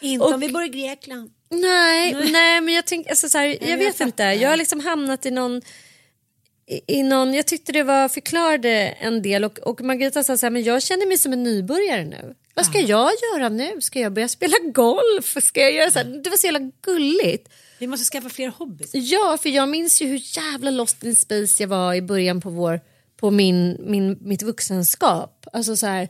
[0.00, 1.30] Inte Och- om vi bor i Grekland.
[1.50, 2.32] Nej, Nej.
[2.32, 2.60] nej.
[2.60, 4.04] men jag tänker, alltså så här, jag jag vet fattar.
[4.06, 4.22] inte.
[4.22, 5.62] Jag har liksom hamnat i någon,
[6.66, 8.70] i, i någon, jag tyckte det var förklarade
[9.00, 12.04] en del och, och Margareta sa så här, men jag känner mig som en nybörjare
[12.04, 12.34] nu.
[12.54, 13.80] Vad ska jag göra nu?
[13.80, 15.36] Ska jag börja spela golf?
[15.44, 16.04] Ska jag göra så här?
[16.24, 17.48] Det var så jävla gulligt.
[17.80, 18.90] Vi måste skaffa fler hobbys.
[18.92, 22.50] Ja, för jag minns ju hur jävla lost in space jag var i början på,
[22.50, 22.80] vår,
[23.16, 25.46] på min, min, mitt vuxenskap.
[25.52, 26.08] Alltså så här,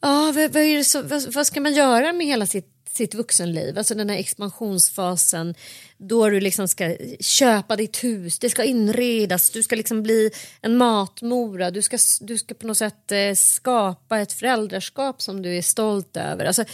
[0.00, 3.14] ah, vad, vad, är det så, vad, vad ska man göra med hela sitt, sitt
[3.14, 3.78] vuxenliv?
[3.78, 5.54] Alltså den här expansionsfasen
[5.96, 10.76] då du liksom ska köpa ditt hus, det ska inredas, du ska liksom bli en
[10.76, 15.62] matmora, du ska, du ska på något sätt eh, skapa ett föräldraskap som du är
[15.62, 16.44] stolt över.
[16.44, 16.64] Alltså,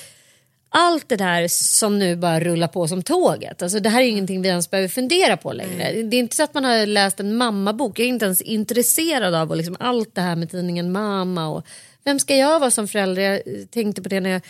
[0.76, 3.62] allt det där som nu bara rullar på som tåget.
[3.62, 6.02] Alltså det här är ingenting vi ens behöver fundera på längre.
[6.02, 7.98] Det är inte så att man har läst en mammabok.
[7.98, 11.48] Jag är inte ens intresserad av och liksom allt det här med tidningen Mamma.
[11.48, 11.66] Och
[12.04, 13.22] vem ska jag vara som förälder?
[13.22, 14.42] Jag tänkte på det när jag,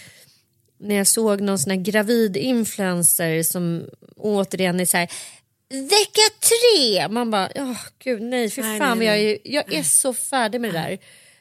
[0.78, 3.84] när jag såg någon sån här gravid influencer som
[4.16, 5.08] återigen är så här
[5.68, 7.08] Vecka tre!
[7.08, 9.40] Man bara, åh gud nej, för Nej, fan nej, vad jag, nej.
[9.44, 10.98] är, jag är så färdig med det där.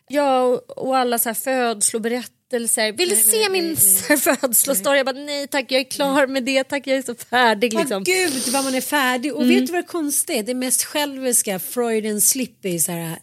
[0.07, 2.91] Jag och- alla så här födsloberättelser.
[2.91, 3.77] Vill du se min
[4.19, 4.97] födslostory?
[4.97, 6.63] Jag bara nej tack, jag är klar med det.
[6.63, 7.73] Tack, jag är så färdig.
[7.73, 7.97] Liksom.
[7.97, 9.33] Åh gud vad man är färdig.
[9.35, 9.55] Och Mm.
[9.55, 10.43] vet du vad det konstiga är?
[10.43, 13.19] Det mest själviska, Freudian slip är så här.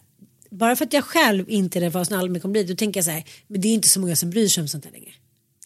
[0.51, 3.05] Bara för att jag själv inte är den fasen aldrig kommer bli då tänker jag
[3.05, 5.11] så här, men det är inte så många som bryr sig om sånt här längre.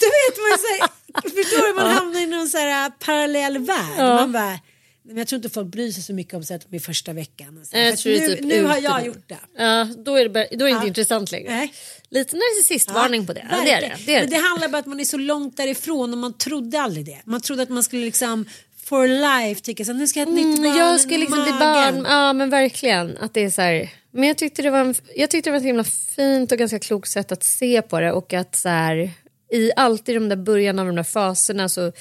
[0.00, 0.88] du vet, man så här,
[1.22, 1.74] förstår du?
[1.74, 1.92] Man Ja.
[1.92, 3.94] hamnar i någon så här parallell värld.
[3.98, 4.14] Ja.
[4.14, 4.58] Man bara,
[5.04, 7.12] men jag tror inte folk bryr sig så mycket om så att de är första
[7.12, 7.60] veckan.
[7.64, 7.76] Så.
[7.76, 9.38] Jag att tror det nu, typ nu har jag gjort det.
[9.58, 10.88] Ja, då är det, bara, då är det inte Ja.
[10.88, 11.50] intressant längre.
[11.50, 11.72] Nej.
[12.10, 13.46] Lite narcissistvarning på det.
[13.50, 13.96] Ja, det är det.
[14.06, 16.38] Det, är Men det handlar bara om att man är så långt därifrån och man
[16.38, 17.18] trodde aldrig det.
[17.24, 18.44] Man trodde att man skulle liksom
[18.84, 21.42] for life tycka så nu ska jag ha ett nytt Mm, barn jag ska liksom
[21.42, 22.06] bli barn.
[22.08, 23.16] Ja men verkligen.
[23.18, 23.90] Att det är så här.
[24.10, 26.78] Men jag tyckte det var, en, jag tyckte det var ett himla fint och ganska
[26.78, 28.12] klokt sätt att se på det.
[28.12, 29.10] Och att så här,
[29.52, 31.92] i alltid de där början av de där faserna så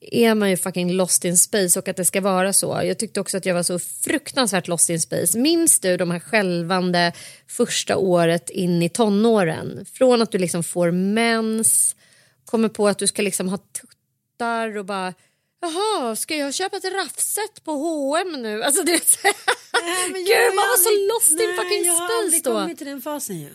[0.00, 2.80] är man ju fucking lost in space och att det ska vara så.
[2.84, 5.38] Jag tyckte också att jag var så fruktansvärt lost in space.
[5.38, 7.12] Minns du de här skälvande
[7.48, 9.86] första året in i tonåren?
[9.92, 11.96] Från att du liksom får mens,
[12.44, 15.14] kommer på att du ska liksom ha tuttar och bara
[15.62, 18.62] Jaha, ska jag köpa ett raffset på H&M nu?
[18.62, 19.18] Alltså det är så
[19.82, 22.50] Nej, Gud, man var så aldrig- lost in fucking Jag har space aldrig då.
[22.52, 23.50] kommit till den fasen ju.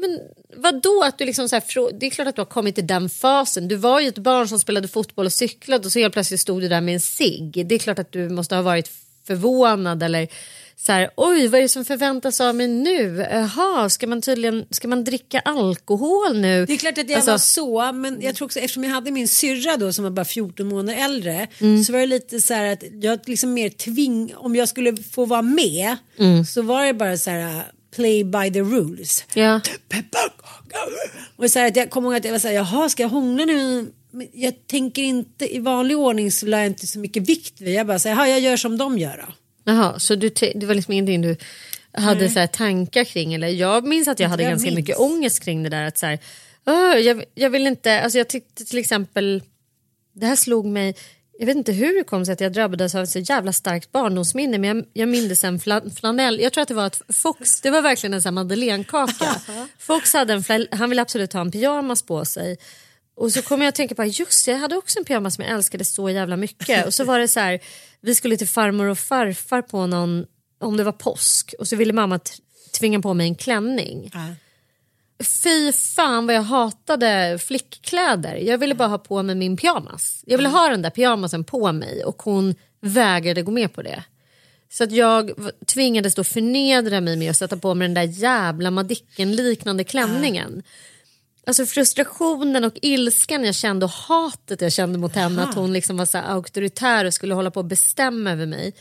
[0.00, 0.20] Men
[0.62, 2.86] vad då att du liksom så här, det är klart att du har kommit till
[2.86, 3.68] den fasen.
[3.68, 6.60] Du var ju ett barn som spelade fotboll och cyklade och så helt plötsligt stod
[6.62, 7.64] du där med en cigg.
[7.68, 8.90] Det är klart att du måste ha varit
[9.26, 10.28] förvånad eller
[10.76, 13.26] så här, oj vad är det som förväntas av mig nu?
[13.32, 16.66] Jaha, ska man tydligen, ska man dricka alkohol nu?
[16.66, 19.10] Det är klart att jag Alltså- var så, men jag tror också eftersom jag hade
[19.10, 21.84] min syrra då som var bara 14 månader äldre Mm.
[21.84, 25.24] så var det lite så här att jag liksom mer tving, om jag skulle få
[25.24, 26.44] vara med Mm.
[26.44, 27.62] så var det bara så här
[27.98, 29.24] play by the rules.
[29.34, 29.60] Ja.
[31.36, 33.44] Och så här jag kommer ihåg att jag var så här, jaha ska jag hångla
[33.44, 33.92] nu?
[34.32, 37.74] Jag tänker inte, i vanlig ordning så la jag inte så mycket vikt vid.
[37.74, 39.32] Jag bara säger, jag gör som de gör då.
[39.64, 41.36] Jaha, så du, det var liksom ingenting du
[41.92, 43.34] hade så här tankar kring?
[43.34, 44.76] Eller jag minns att jag hade jag ganska minns.
[44.76, 45.82] mycket ångest kring det där.
[45.84, 46.18] Att så här,
[46.66, 49.42] "Åh, jag, jag vill inte, alltså jag tyckte till exempel,
[50.12, 50.94] det här slog mig,
[51.38, 53.92] jag vet inte hur det kom sig att jag drabbades av ett så jävla starkt
[53.92, 57.60] barndomsminne men jag, jag mindes en fla, flanell, jag tror att det var ett Fox,
[57.60, 59.34] det var verkligen en sån madeleinekaka.
[59.78, 62.58] Fox hade en, fla- han ville absolut ha en pyjamas på sig.
[63.16, 65.44] Och så kom jag att tänka på, just det, jag hade också en pyjamas som
[65.44, 66.86] jag älskade så jävla mycket.
[66.86, 67.60] Och så var det så här,
[68.00, 70.26] vi skulle till farmor och farfar på någon,
[70.60, 71.54] om det var påsk.
[71.58, 72.20] Och så ville mamma
[72.78, 74.10] tvinga på mig en klänning.
[75.24, 78.36] Fy fan vad jag hatade flickkläder.
[78.36, 80.24] Jag ville bara ha på mig min pyjamas.
[80.26, 84.04] Jag ville ha den där pyjamasen på mig och hon vägrade gå med på det.
[84.70, 85.30] Så att jag
[85.66, 90.62] tvingades då förnedra mig med att sätta på mig den där jävla Madicken-liknande klänningen.
[91.46, 95.42] Alltså frustrationen och ilskan jag kände och hatet jag kände mot henne.
[95.42, 98.74] Att hon liksom var så auktoritär och skulle hålla på att bestämma över mig.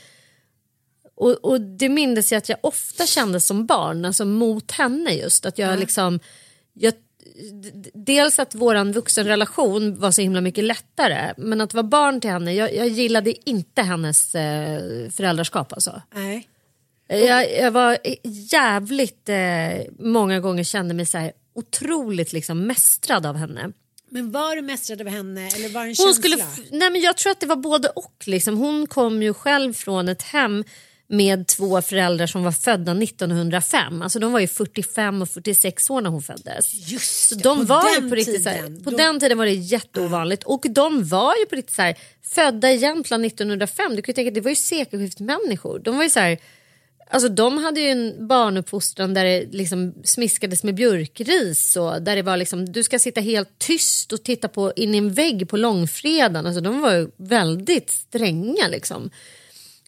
[1.18, 5.45] Och, och det mindes jag att jag ofta kände som barn, alltså mot henne just.
[5.45, 6.20] Att jag liksom,
[6.74, 6.93] jag,
[7.93, 11.34] dels att våran vuxenrelation var så himla mycket lättare.
[11.38, 16.01] Men att vara barn till henne, jag, jag gillade inte hennes eh, föräldraskap alltså.
[16.13, 16.47] Nej.
[17.07, 19.38] Jag, jag var jävligt eh,
[19.99, 23.72] många gånger kände mig så här otroligt liksom mästrad av henne.
[24.09, 26.13] Men var du mästrad av henne eller var det en Hon känsla?
[26.13, 28.24] skulle, nej men jag tror att det var både och.
[28.26, 28.57] Liksom.
[28.57, 30.63] Hon kom ju själv från ett hem
[31.10, 34.01] med två föräldrar som var födda 1905.
[34.01, 36.74] Alltså de var ju 45 och 46 år när hon föddes.
[36.91, 38.84] Just Så de på var ju den på riktigt så här, tiden.
[38.84, 41.95] på Då- den tiden var det jätteovanligt och de var ju på riktigt så här,
[42.24, 43.95] födda i Jämtland 1905.
[43.95, 45.80] Du kan ju tänka det var ju sekelskiftmänniskor.
[45.80, 46.38] De var ju så här,
[47.10, 52.22] alltså de hade ju en barnuppfostran där det liksom smiskades med björkris och där det
[52.22, 55.58] var liksom du ska sitta helt tyst och titta på in i en vägg på
[55.58, 56.45] långfredagen.
[56.45, 59.10] Alltså de var ju väldigt stränga liksom.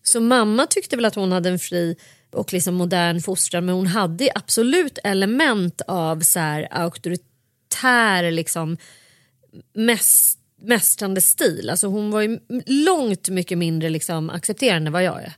[0.10, 1.96] Så mamma tyckte väl att hon hade en fri
[2.32, 8.78] och liksom modern fostran men hon hade absolut element av så här auktoritär liksom
[9.74, 11.70] mäst, mästrande stil.
[11.70, 15.34] Alltså hon var ju långt mycket mindre liksom accepterande än vad jag är.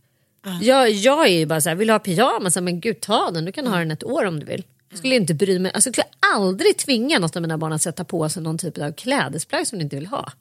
[0.61, 2.55] Jag, jag är ju bara så här, vill du ha pyjamas?
[2.55, 4.63] Men gud ta den, du kan ha den ett år om du vill.
[4.89, 7.81] Jag skulle inte bry mig, alltså, jag skulle aldrig tvinga något av mina barn att
[7.81, 10.31] sätta på sig någon typ av klädesplagg som de inte vill ha.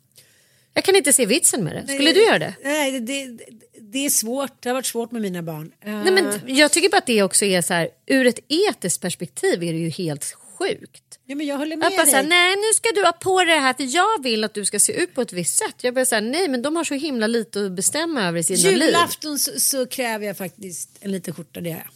[0.75, 1.93] Jag kan inte se vitsen med det.
[1.93, 2.55] Skulle du göra det?
[2.64, 3.39] Nej, det, det,
[3.81, 4.53] det är svårt.
[4.62, 5.73] Det har varit svårt med mina barn.
[5.85, 9.01] Eh, Nej, men jag tycker bara att det också är så här, ur ett etiskt
[9.01, 10.25] perspektiv är det ju helt
[10.59, 11.03] sjukt.
[11.27, 12.11] ja, men jag håller med Att bara dig.
[12.11, 14.64] säga, nej nu ska du ha på dig det här för jag vill att du
[14.64, 15.75] ska se ut på ett visst sätt.
[15.81, 18.71] Jag bara säga, nej men de har så himla lite att bestämma över i sina
[18.71, 18.83] liv.
[18.83, 21.61] Julafton så, så kräver jag faktiskt en liten skjorta.
[21.61, 21.89] Det gör jag.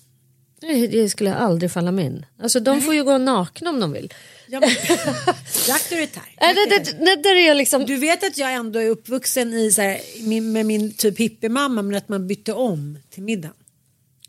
[0.69, 2.27] Nej, Det skulle aldrig falla mig in.
[2.43, 4.13] Alltså de får ju gå nakna om de vill.
[4.55, 4.71] Ja, men,
[5.75, 6.23] auktoritär.
[6.41, 7.87] Nej, det, det, det, där är liksom...
[7.87, 11.83] Du vet att jag ändå är uppvuxen i så här, min, med min typ hippiemamma
[11.83, 13.55] men att man bytte om till middagen.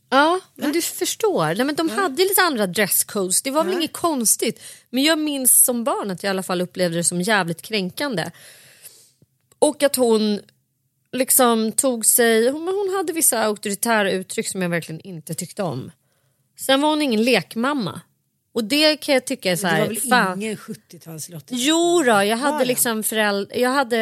[0.10, 1.56] Ja, men du förstår.
[1.56, 3.42] Nej, men de hade ju lite andra dresscodes.
[3.42, 4.62] Det var väl inget konstigt.
[4.90, 8.32] Men jag minns som barn att jag i alla fall upplevde det som jävligt kränkande.
[9.60, 10.40] Och att hon
[11.12, 12.50] liksom tog sig...
[12.50, 15.92] Hon, hon hade vissa auktoritära uttryck som jag verkligen inte tyckte om.
[16.60, 18.02] Sen var hon ingen lekmamma.
[18.56, 19.80] Och det kan jag tycka är så det här...
[19.80, 21.46] var väl fan, ingen 70-talslotta?
[21.50, 22.66] Jo då, jag hade det?
[22.66, 23.98] liksom föräldrar, jag hade,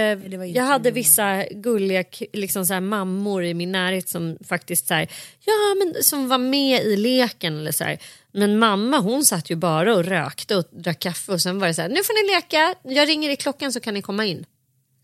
[0.53, 0.91] jag hade det.
[0.91, 5.07] vissa gulliga liksom så här, mammor i min närhet som faktiskt så här,
[5.45, 7.99] ja men som var med i leken eller så här.
[8.31, 11.73] Men mamma hon satt ju bara och rökte och drack kaffe och sen var det
[11.73, 14.45] så här, nu får ni leka, jag ringer i klockan så kan ni komma in.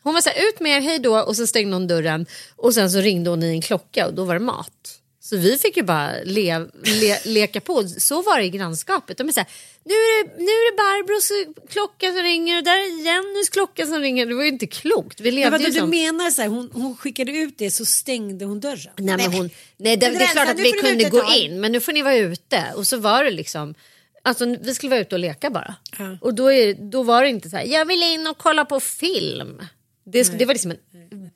[0.04, 2.26] Hon var så här, ut med er, hej då och så stängde hon dörren
[2.56, 4.99] och sen så ringde hon i en klocka och då var det mat.
[5.30, 7.88] Så vi fick ju bara le, le, leka på.
[7.88, 9.18] Så var det i grannskapet.
[9.18, 9.50] De är så här,
[9.84, 11.32] nu är det, nu är det Barbros
[11.70, 14.26] klocka som ringer och där är Jennys klocka som ringer.
[14.26, 15.22] Det var ju inte klokt.
[15.22, 15.90] Vi Men levde vadå, ju du som...
[15.90, 18.94] menar så här, hon, hon skickade ut det så stängde hon dörren?
[18.98, 21.72] Nej, men hon, nej, det, det är Rensa, klart att vi kunde gå in men
[21.72, 22.64] nu får ni vara ute.
[22.76, 23.76] Och så var det liksom,
[24.24, 25.76] alltså vi skulle vara ute och leka bara.
[26.22, 28.80] Och då, är, då var det inte så här, jag vill in och kolla på
[28.80, 29.62] film.
[30.06, 30.78] Det, det var liksom en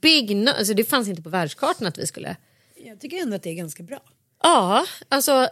[0.01, 2.35] big no, alltså det fanns inte på världskartan att vi skulle.
[2.85, 3.99] Jag tycker ändå att det är ganska bra.
[4.43, 5.47] Ja, alltså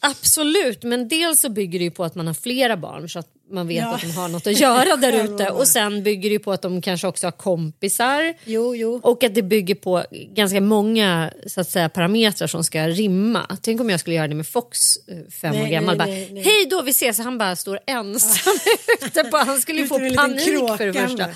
[0.00, 3.28] Absolut, men dels så bygger det ju på att man har flera barn så att
[3.50, 3.94] man vet Ja.
[3.94, 5.50] att de har något att göra där ute.
[5.50, 8.34] Och sen bygger det ju på att de kanske också har kompisar.
[8.44, 9.00] Jo, jo.
[9.02, 10.04] Och att det bygger på
[10.34, 13.56] ganska många så att säga, parametrar som ska rimma.
[13.62, 14.78] Tänk om jag skulle göra det med Fox,
[15.08, 15.96] eh, fem Nej, år gammal.
[15.96, 16.42] nej, nej, nej.
[16.42, 17.18] Hej då, vi ses.
[17.18, 18.54] Han bara står ensam
[19.06, 19.36] ute på...
[19.36, 20.48] Han skulle ju få panik
[20.78, 21.26] för det första.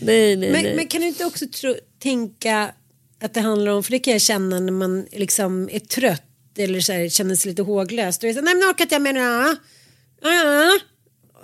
[0.00, 0.76] Nej, nej, Men, nej.
[0.76, 2.70] men kan du inte också tro, tänka
[3.20, 6.22] att det handlar om, för det kan jag känna när man liksom är trött
[6.58, 8.18] eller så här, känner sig lite håglös.
[8.18, 9.14] Då är det så, nej men orkar inte jag med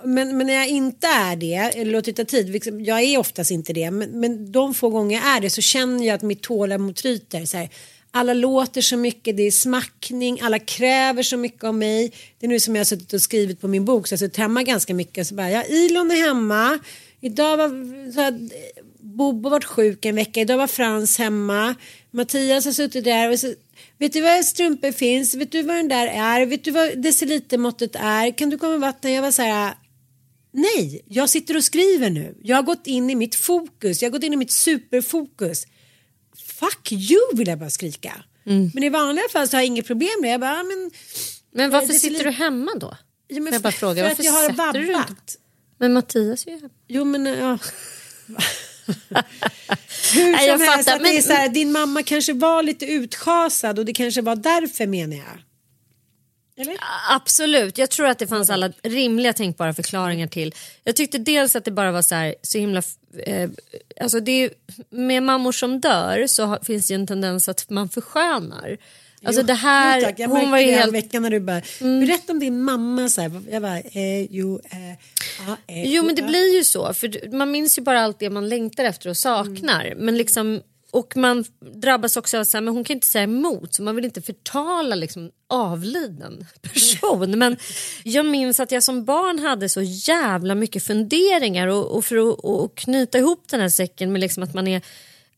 [0.03, 3.17] Men, men när jag inte är det, eller låter det ta tid, liksom, jag är
[3.17, 6.21] oftast inte det, men, men de få gånger jag är det så känner jag att
[6.21, 7.45] mitt tålamod tryter.
[7.45, 7.69] Så här,
[8.11, 12.11] alla låter så mycket, det är smackning, alla kräver så mycket av mig.
[12.39, 14.19] Det är nu som jag har suttit och skrivit på min bok, så jag har
[14.25, 15.27] suttit hemma ganska mycket.
[15.27, 16.79] Så bara, ja, Ilon är hemma,
[17.21, 17.69] idag var
[18.11, 18.39] så här,
[19.17, 21.75] Bobo varit sjuk en vecka, idag var Frans hemma,
[22.11, 23.53] Mattias har suttit där och så,
[23.97, 25.35] Vet du var strumpor finns?
[25.35, 26.45] Vet du vad den där är?
[26.45, 28.37] Vet du vad decilitermåttet är?
[28.37, 29.13] Kan du komma med vatten?
[29.13, 29.73] Jag var så här,
[30.53, 32.35] nej, jag sitter och skriver nu.
[32.43, 35.65] Jag har gått in i mitt fokus, jag har gått in i mitt superfokus.
[36.59, 38.23] Fuck you vill jag bara skrika.
[38.73, 40.33] Men i vanliga fall så har jag inget problem med.
[40.33, 40.91] Jag bara, men,
[41.51, 42.97] Men varför det är sitter du hemma då?
[43.27, 44.49] Ja, men jag bara för- fråga, för varför att jag har
[44.93, 45.37] vabbat.
[45.77, 46.69] Men Mattias är ju hemma.
[46.87, 47.57] Jo men ja.
[50.13, 52.33] Hur Nej, jag som helst, fattar, att det är men- så här, din mamma kanske
[52.33, 55.43] var lite utschasad och det kanske var därför menar jag.
[56.59, 56.77] Eller?
[57.09, 60.55] Absolut, jag tror att det fanns alla rimliga tänkbara förklaringar till.
[60.83, 62.81] Jag tyckte dels att det bara var så, här, så himla...
[63.25, 63.49] Eh,
[64.01, 64.49] alltså det
[64.89, 68.77] med mammor som dör så har, finns det ju en tendens att man förskönar.
[69.27, 70.19] Alltså Jo, det här, jo, tack.
[70.19, 70.83] Jag hon var ju helt...
[70.83, 70.95] Mm.
[70.95, 73.41] en vecka när du bara, berätta om din mamma så här.
[73.51, 74.79] Jag bara, eh, jo, eh,
[75.47, 78.29] ja, eh, Jo men det blir ju så för man minns ju bara allt det
[78.29, 79.85] man längtar efter och saknar.
[79.85, 80.05] Mm.
[80.05, 80.61] Men liksom,
[80.91, 84.21] och man drabbas också av men hon kan inte säga emot så man vill inte
[84.21, 87.39] förtala liksom avliden person.
[87.39, 87.57] men
[88.03, 92.39] jag minns att jag som barn hade så jävla mycket funderingar och, och för att
[92.39, 94.81] och knyta ihop den här säcken med liksom att man är,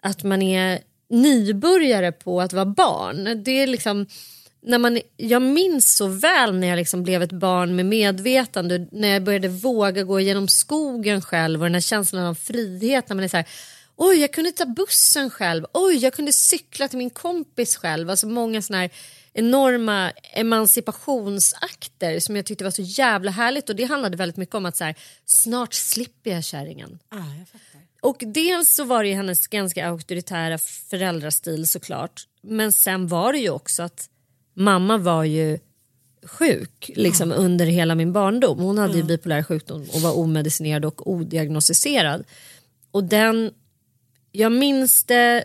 [0.02, 0.80] att man är
[1.10, 3.44] nybörjare på att vara barn.
[3.44, 4.06] Det är liksom
[4.62, 9.08] när man, jag minns så väl när jag liksom blev ett barn med medvetande, när
[9.08, 13.24] jag började våga gå genom skogen själv och den här känslan av frihet när man
[13.24, 13.48] är så här,
[13.96, 18.28] oj jag kunde ta bussen själv, oj jag kunde cykla till min kompis själv, alltså
[18.28, 18.92] många sådana här
[19.34, 24.66] enorma emancipationsakter som jag tyckte var så jävla härligt och det handlade väldigt mycket om
[24.66, 24.96] att så här,
[25.26, 27.00] snart slipper jag kärringen.
[27.10, 27.69] Ah, jag fattar.
[28.02, 32.28] Och dels så var det ju hennes ganska auktoritära föräldrastil såklart.
[32.42, 34.10] Men sen var det ju också att
[34.54, 35.60] mamma var ju
[36.24, 38.60] sjuk liksom, under hela min barndom.
[38.60, 42.24] Hon hade ju bipolär sjukdom och var omedicinerad och odiagnostiserad.
[42.92, 43.52] Och den,
[44.32, 45.44] jag minns det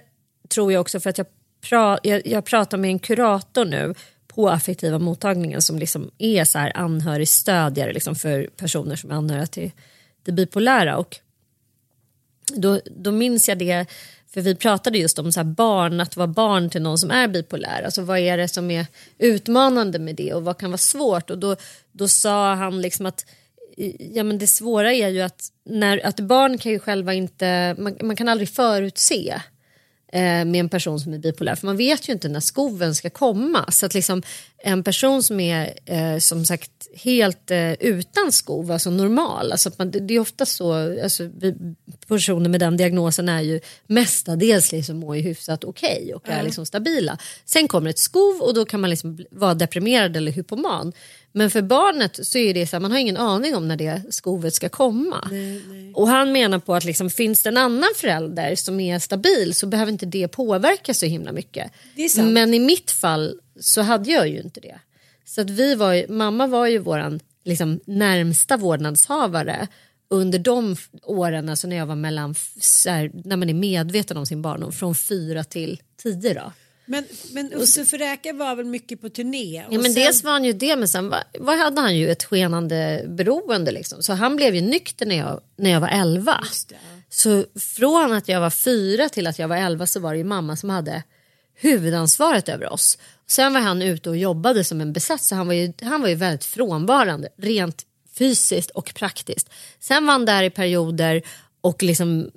[0.48, 1.26] tror jag också för att jag,
[1.68, 3.94] pra, jag, jag pratar med en kurator nu
[4.26, 9.46] på affektiva mottagningen som liksom är så här anhörigstödjare liksom för personer som är anhöriga
[9.46, 9.70] till
[10.22, 10.96] det bipolära.
[10.96, 11.20] Och
[12.47, 13.86] då, då minns jag det,
[14.34, 17.28] för vi pratade just om så här barn, att vara barn till någon som är
[17.28, 17.82] bipolär.
[17.84, 18.86] Alltså vad är det som är
[19.18, 21.30] utmanande med det och vad kan vara svårt?
[21.30, 21.57] Och då,
[21.92, 23.26] då sa han liksom att
[23.99, 27.97] ja, men det svåra är ju att, när, att barn kan ju själva inte, man,
[28.03, 29.40] man kan aldrig förutse
[30.20, 31.54] med en person som är bipolär.
[31.54, 33.64] För man vet ju inte när skoven ska komma.
[33.72, 34.22] Så att liksom
[34.58, 39.52] en person som är eh, som sagt helt eh, utan skov, alltså normal.
[39.52, 41.30] Alltså man, det, är ofta så, alltså,
[42.08, 46.66] personer med den diagnosen är ju mestadels liksom mår ju hyfsat okej och är liksom
[46.66, 47.18] stabila.
[47.44, 50.92] Sen kommer ett skov och då kan man liksom vara deprimerad eller hypoman.
[51.37, 54.03] Men för barnet så är det så här, man har ingen aning om när det
[54.11, 55.28] skovet ska komma.
[55.95, 59.66] Och han menar på att liksom, finns det en annan förälder som är stabil så
[59.66, 61.72] behöver inte det påverka så himla mycket.
[62.32, 64.78] Men i mitt fall så hade jag ju inte det.
[65.24, 69.68] Så att vi var ju, mamma var ju våran liksom, närmsta vårdnadshavare
[70.11, 72.35] under de åren alltså när jag var mellan,
[72.87, 76.53] här, när man är medveten om sin barndom, från fyra till tio då.
[76.87, 79.64] Men, men Uffe Fräka var väl mycket på turné?
[79.66, 81.97] och Ja, men sen- Dels var han ju det men sen var, var hade han
[81.97, 83.70] ju ett skenande beroende.
[83.72, 84.03] Liksom.
[84.03, 86.45] Så han blev ju nykter när jag, när jag var elva.
[87.11, 87.45] Så
[87.76, 90.57] från att jag var fyra till att jag var elva så var det ju mamma
[90.57, 91.03] som hade
[91.55, 92.99] huvudansvaret över oss.
[93.26, 96.09] Sen var han ute och jobbade som en besatt så han var ju, han var
[96.09, 97.82] ju väldigt frånvarande rent
[98.18, 99.51] fysiskt och praktiskt.
[99.80, 101.22] Sen var han där i perioder
[101.61, 102.30] och liksom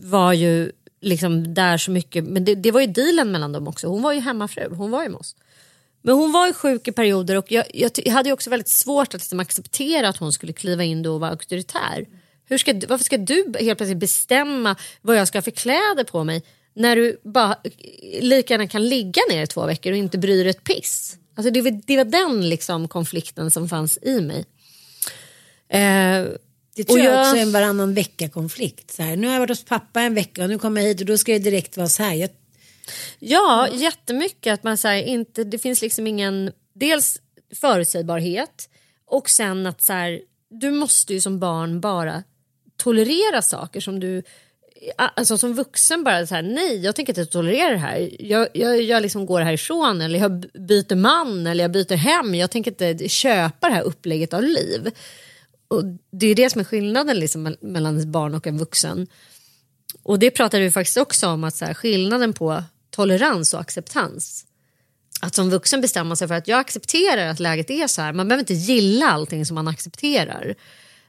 [0.00, 2.24] var ju liksom där så mycket.
[2.24, 3.86] Men det, det var ju dealen mellan dem också.
[3.86, 5.36] Hon var ju hemmafru, hon var ju med oss.
[6.02, 8.68] Men hon var ju sjuk i perioder och jag, jag, jag hade ju också väldigt
[8.68, 12.06] svårt att liksom acceptera att hon skulle kliva in då och vara auktoritär.
[12.48, 16.24] Hur ska, varför ska du helt plötsligt bestämma vad jag ska ha för kläder på
[16.24, 16.42] mig
[16.74, 17.56] när du bara
[18.20, 21.16] lika gärna kan ligga ner i två veckor och inte bryr dig ett piss?
[21.34, 24.44] Alltså det, var, det var den liksom konflikten som fanns i mig.
[25.68, 26.26] Eh,
[26.76, 28.90] det tror jag, jag också är en varannan vecka-konflikt.
[28.90, 31.00] Så här, nu har jag varit hos pappa en vecka och nu kommer jag hit
[31.00, 32.14] och då ska det direkt vara så här.
[32.14, 32.30] Jag...
[33.18, 33.80] Ja, mm.
[33.80, 34.54] jättemycket.
[34.54, 36.52] Att man, så här, inte, det finns liksom ingen...
[36.74, 37.18] Dels
[37.54, 38.68] förutsägbarhet
[39.06, 40.20] och sen att så här,
[40.50, 42.22] du måste ju som barn bara
[42.76, 44.22] tolerera saker som du
[44.96, 48.10] alltså som vuxen bara så här, nej jag tänker inte tolerera det här.
[48.18, 52.34] Jag, jag, jag liksom går härifrån eller jag byter man eller jag byter hem.
[52.34, 54.90] Jag tänker inte köpa det här upplägget av liv.
[55.68, 59.06] Och det är det som är skillnaden liksom mellan ett barn och en vuxen.
[60.02, 64.46] Och det pratade vi faktiskt också om, att så här, skillnaden på tolerans och acceptans.
[65.20, 68.12] Att som vuxen bestämma sig för att jag accepterar att läget är så här.
[68.12, 70.54] Man behöver inte gilla allting som man accepterar.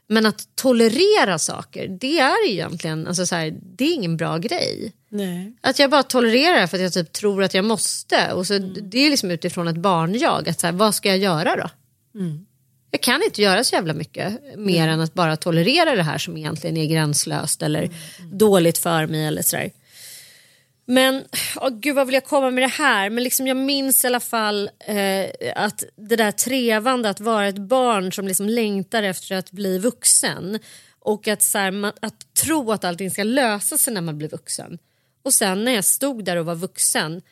[0.06, 4.92] Men att tolerera saker, det är egentligen alltså så här, det är ingen bra grej.
[5.08, 5.56] Nej.
[5.60, 8.32] Att jag bara tolererar för att jag typ tror att jag måste.
[8.32, 8.90] Och så, mm.
[8.90, 10.48] Det är liksom utifrån ett barnjag.
[10.48, 11.70] Att så här, vad ska jag göra då?
[12.20, 12.46] Mm.
[12.90, 16.36] Jag kan inte göra så jävla mycket mer än att bara tolerera det här som
[16.36, 18.38] egentligen är gränslöst eller mm.
[18.38, 19.70] dåligt för mig eller sådär.
[20.84, 21.24] Men
[21.56, 23.10] oh, gud vad vill jag komma med det här?
[23.10, 27.58] Men liksom jag minns i alla fall eh, att det där trevande att vara ett
[27.58, 30.58] barn som liksom längtar efter att bli vuxen.
[31.00, 34.78] Och att, så här, att tro att allting ska lösa sig när man blir vuxen.
[35.22, 37.22] Och sen när jag stod där och var vuxen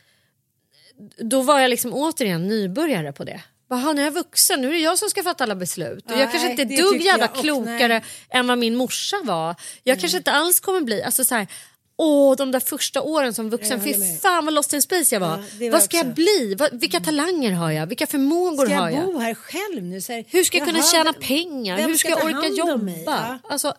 [1.19, 3.43] då var jag liksom återigen nybörjare på det.
[3.69, 6.11] Jaha, nu är jag vuxen, nu är det jag som ska fatta alla beslut.
[6.11, 9.55] Och jag kanske inte är dugg jävla klokare än vad min morsa var.
[9.83, 10.01] Jag mm.
[10.01, 11.03] kanske inte alls kommer bli...
[11.03, 11.47] Alltså så här,
[11.99, 15.29] Åh, de där första åren som vuxen, fy fan vad lost in space jag var.
[15.29, 16.07] Ja, var vad ska också.
[16.07, 16.55] jag bli?
[16.59, 17.87] Vad, vilka talanger har jag?
[17.87, 18.99] Vilka förmågor har jag?
[18.99, 20.01] Ska jag bo här själv nu?
[20.09, 21.79] Här, Hur ska jag kunna tjäna pengar?
[21.79, 22.93] Hur ska jag orka jobba?
[23.07, 23.39] Ja.
[23.51, 23.75] Alltså,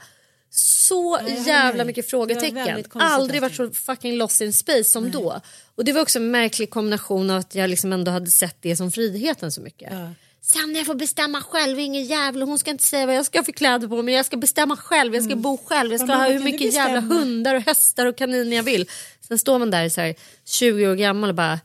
[0.49, 2.83] så jävla mycket frågetecken.
[2.93, 5.11] Aldrig varit så fucking lost in space som Nej.
[5.11, 5.41] då.
[5.75, 8.75] Och det var också en märklig kombination av att jag liksom ändå hade sett det
[8.75, 9.89] som friheten så mycket.
[9.91, 10.13] Ja.
[10.41, 13.43] Sen när jag får bestämma själv, ingen jävla hon ska inte säga vad jag ska
[13.43, 14.13] för kläder på mig.
[14.13, 15.41] Jag ska bestämma själv, jag ska mm.
[15.41, 18.89] bo själv, jag ska ha hur mycket jävla hundar och hästar och kaniner jag vill.
[19.27, 21.59] Sen står man där så här, 20 år gammal och bara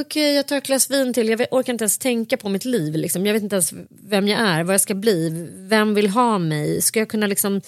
[0.00, 2.64] okej okay, jag tar ett glas vin till, jag orkar inte ens tänka på mitt
[2.64, 2.94] liv.
[2.94, 3.26] Liksom.
[3.26, 6.82] Jag vet inte ens vem jag är, vad jag ska bli, vem vill ha mig?
[6.82, 7.60] Ska jag kunna liksom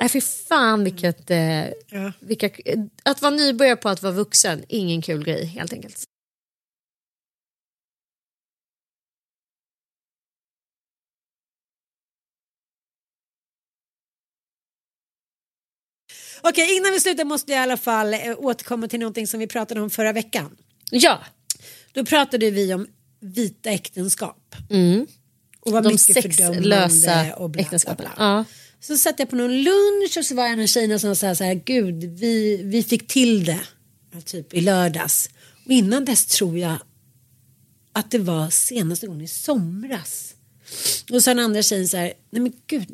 [0.00, 1.30] Nej fy fan vilket...
[1.30, 2.12] Eh, ja.
[2.20, 2.50] vilka,
[3.02, 6.04] att vara nybörjare på att vara vuxen, ingen kul grej helt enkelt.
[16.42, 19.46] Okej, innan vi slutar måste jag i alla fall eh, återkomma till någonting som vi
[19.46, 20.56] pratade om förra veckan.
[20.90, 21.18] Ja.
[21.98, 22.86] Då pratade vi om
[23.20, 24.56] vita äktenskap.
[24.70, 25.06] Mm.
[25.60, 27.96] Och var De sexlösa och bla, äktenskapen.
[27.96, 28.24] Bla, bla.
[28.24, 28.44] Ja.
[28.80, 31.44] Så satt jag på någon lunch och så var en av tjejerna som sa så
[31.44, 33.60] här, gud, vi, vi fick till det
[34.24, 35.30] typ i lördags.
[35.64, 36.76] Och innan dess tror jag
[37.92, 40.34] att det var senaste gången i somras.
[41.10, 42.88] Och så den andra tjejen så här, nej men gud,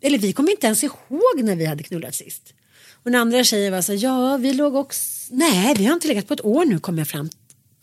[0.00, 2.54] eller vi kommer inte ens ihåg när vi hade knullat sist.
[2.92, 6.08] Och den andra tjejen var så här, ja vi låg också, nej vi har inte
[6.08, 7.30] legat på ett år nu kom jag fram,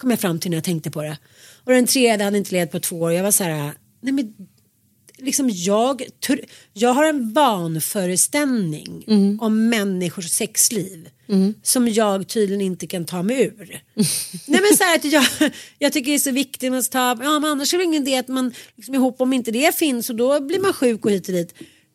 [0.02, 1.18] kom jag fram till när jag tänkte på det.
[1.64, 4.34] Och den tredje hade inte legat på två år, jag var så här, nej men
[5.18, 6.04] liksom jag,
[6.74, 9.40] jag har en vanföreställning mm.
[9.42, 11.54] om människors sexliv mm.
[11.64, 13.82] som jag tydligen inte kan ta mig ur.
[14.48, 15.26] Nej men så här att jag,
[15.80, 18.18] jag tycker det är så viktigt att ta, ja men annars är det ingen idé
[18.18, 21.28] att man liksom ihop om inte det finns och då blir man sjuk och hit
[21.28, 21.54] och dit.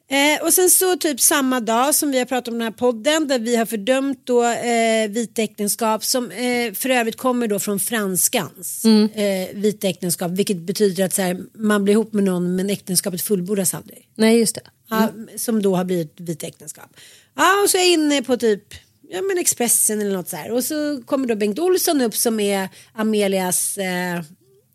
[0.09, 3.29] Eh, och sen så typ samma dag som vi har pratat om den här podden
[3.29, 7.81] där vi har fördömt då eh, vita äktenskap som eh, för övrigt kommer då från
[7.81, 9.09] franskans mm.
[9.15, 13.23] eh, vita äktenskap vilket betyder att så här, man blir ihop med någon men äktenskapet
[13.23, 14.09] fullbordas aldrig.
[14.15, 14.95] Nej just det.
[14.97, 15.29] Mm.
[15.29, 16.97] Ja, som då har blivit vita äktenskap.
[17.35, 18.75] Ja och så är jag inne på typ
[19.09, 22.41] ja, men Expressen eller något så här och så kommer då Bengt Olsson upp som
[22.41, 24.23] är Amelias eh,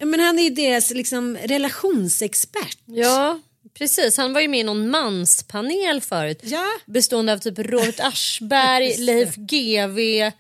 [0.03, 2.77] men han är ju deras liksom relationsexpert.
[2.85, 3.39] Ja
[3.73, 6.39] Precis, han var ju med i någon manspanel förut.
[6.43, 6.65] Ja.
[6.85, 10.31] Bestående av typ Robert Aschberg, Leif GW,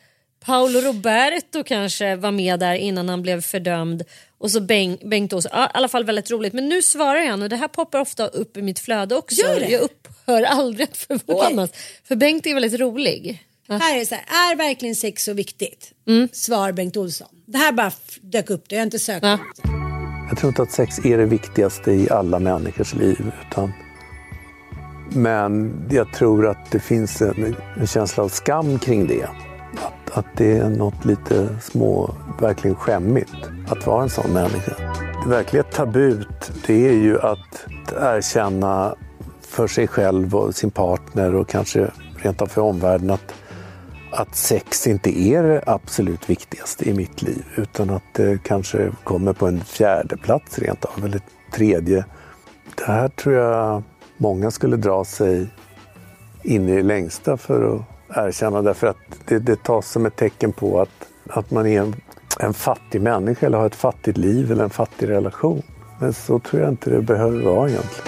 [0.45, 4.03] Paolo Roberto kanske var med där innan han blev fördömd.
[4.37, 5.47] Och så Bengt, Bengt Ås.
[5.51, 6.53] Ja, I alla fall väldigt roligt.
[6.53, 9.41] Men nu svarar han och det här poppar ofta upp i mitt flöde också.
[9.41, 9.69] Gör det?
[9.69, 11.69] Jag upphör aldrig att förvånas.
[11.69, 11.81] Okay.
[12.03, 13.45] För Bengt är väldigt rolig.
[13.67, 13.77] Ja.
[13.77, 15.91] Här är det så här, är verkligen sex så viktigt?
[16.07, 16.29] Mm.
[16.31, 17.27] Svar Bengt Olsson.
[17.45, 19.25] Det här bara dök upp, det jag har inte sökt.
[19.25, 19.39] Ja.
[20.31, 23.31] Jag tror inte att sex är det viktigaste i alla människors liv.
[23.49, 23.71] Utan...
[25.09, 29.23] Men jag tror att det finns en, en känsla av skam kring det.
[29.23, 33.35] Att, att det är något lite små, verkligen skämmigt
[33.67, 34.73] att vara en sån människa.
[35.23, 37.65] Det verkliga tabut, det är ju att
[38.01, 38.95] erkänna
[39.41, 43.33] för sig själv och sin partner och kanske rent av för omvärlden att,
[44.11, 49.33] att sex inte är det absolut viktigaste i mitt liv utan att det kanske kommer
[49.33, 51.21] på en fjärde plats rent av, eller
[51.53, 52.05] tredje.
[52.75, 53.83] Det här tror jag
[54.17, 55.47] många skulle dra sig
[56.43, 57.81] in i det längsta för att
[58.17, 61.95] erkänna därför att det, det tas som ett tecken på att, att man är en,
[62.39, 65.61] en fattig människa eller har ett fattigt liv eller en fattig relation.
[65.99, 68.07] Men så tror jag inte det behöver vara egentligen.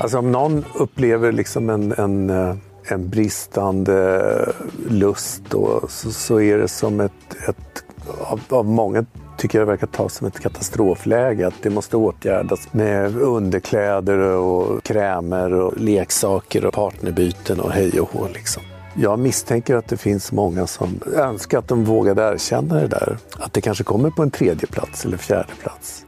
[0.00, 2.56] Alltså om någon upplever liksom en, en, eh,
[2.88, 4.52] en bristande
[4.88, 7.84] lust då, så, så är det som ett, ett
[8.20, 9.06] av, av många
[9.38, 11.46] tycker jag verkar tas som ett katastrofläge.
[11.46, 18.10] Att det måste åtgärdas med underkläder och krämer och leksaker och partnerbyten och hej och
[18.12, 18.28] hå.
[18.34, 18.62] Liksom.
[18.96, 23.18] Jag misstänker att det finns många som önskar att de vågade erkänna det där.
[23.32, 26.04] Att det kanske kommer på en tredje plats eller fjärde plats.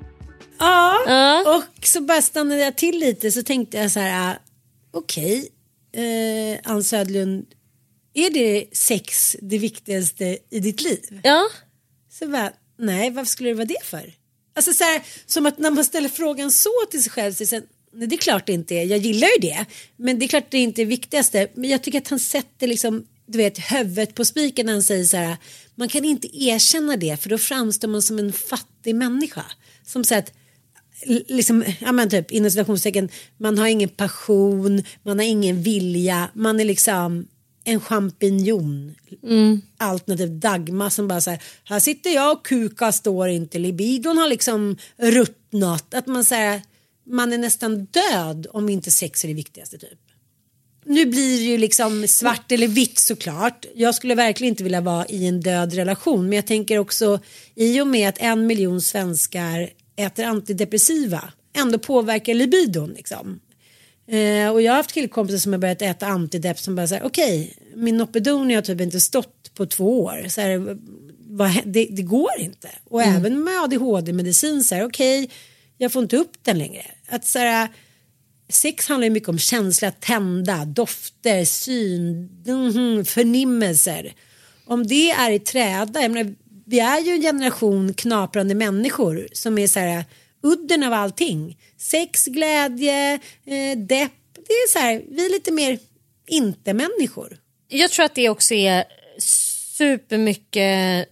[0.58, 0.94] Ja,
[1.56, 4.38] och så bara stannade jag till lite så tänkte jag så här,
[4.92, 5.48] okej, okay,
[5.92, 7.46] eh, Ann Södlund,
[8.14, 11.20] är det sex det viktigaste i ditt liv?
[11.22, 11.48] Ja.
[12.10, 14.14] Så bara, nej, varför skulle det vara det för?
[14.54, 17.62] Alltså så här, som att när man ställer frågan så till sig själv, så sen,
[17.92, 19.66] nej, det är klart det inte är, jag gillar ju det,
[19.96, 21.48] men det är klart det inte är det viktigaste.
[21.54, 25.04] Men jag tycker att han sätter liksom, du vet, huvudet på spiken när han säger
[25.04, 25.36] så här,
[25.74, 29.44] man kan inte erkänna det för då framstår man som en fattig människa.
[29.86, 30.32] Som så att
[31.06, 36.60] liksom, ja men typ inom citationstecken, man har ingen passion, man har ingen vilja, man
[36.60, 37.26] är liksom
[37.64, 38.94] en champinjon.
[39.22, 39.60] Mm.
[39.76, 44.76] Alternativt Dagmar som bara säger här sitter jag och kuka står inte, libidon har liksom
[44.96, 45.94] ruttnat.
[45.94, 46.62] Att man säger,
[47.06, 49.98] man är nästan död om inte sex är det viktigaste typ.
[50.84, 53.66] Nu blir det ju liksom svart eller vitt såklart.
[53.74, 57.20] Jag skulle verkligen inte vilja vara i en död relation men jag tänker också
[57.54, 59.70] i och med att en miljon svenskar
[60.00, 62.90] äter antidepressiva ändå påverkar libidon.
[62.90, 63.40] Liksom.
[64.06, 67.54] Eh, och jag har haft killkompisar som har börjat äta antidepp som bara säger okej,
[67.56, 70.28] okay, min Nopedoni har typ inte stått på två år.
[70.28, 70.78] Så här,
[71.18, 72.68] vad, det, det, går inte.
[72.84, 73.16] Och mm.
[73.16, 75.36] även med ADHD-medicin så här okej, okay,
[75.78, 76.84] jag får inte upp den längre.
[77.08, 77.68] Att så här,
[78.48, 84.14] sex handlar ju mycket om känsla, tända, dofter, syn, mm, förnimmelser.
[84.64, 86.34] Om det är i träda, jag menar,
[86.70, 90.04] vi är ju en generation knaprande människor som är så här eh,
[90.42, 91.58] udden av allting.
[91.76, 93.14] Sex, glädje,
[93.44, 94.12] eh, depp.
[94.34, 95.78] Det är så här, vi är lite mer
[96.26, 97.38] inte-människor.
[97.68, 98.84] Jag tror att det också är
[99.76, 101.08] supermycket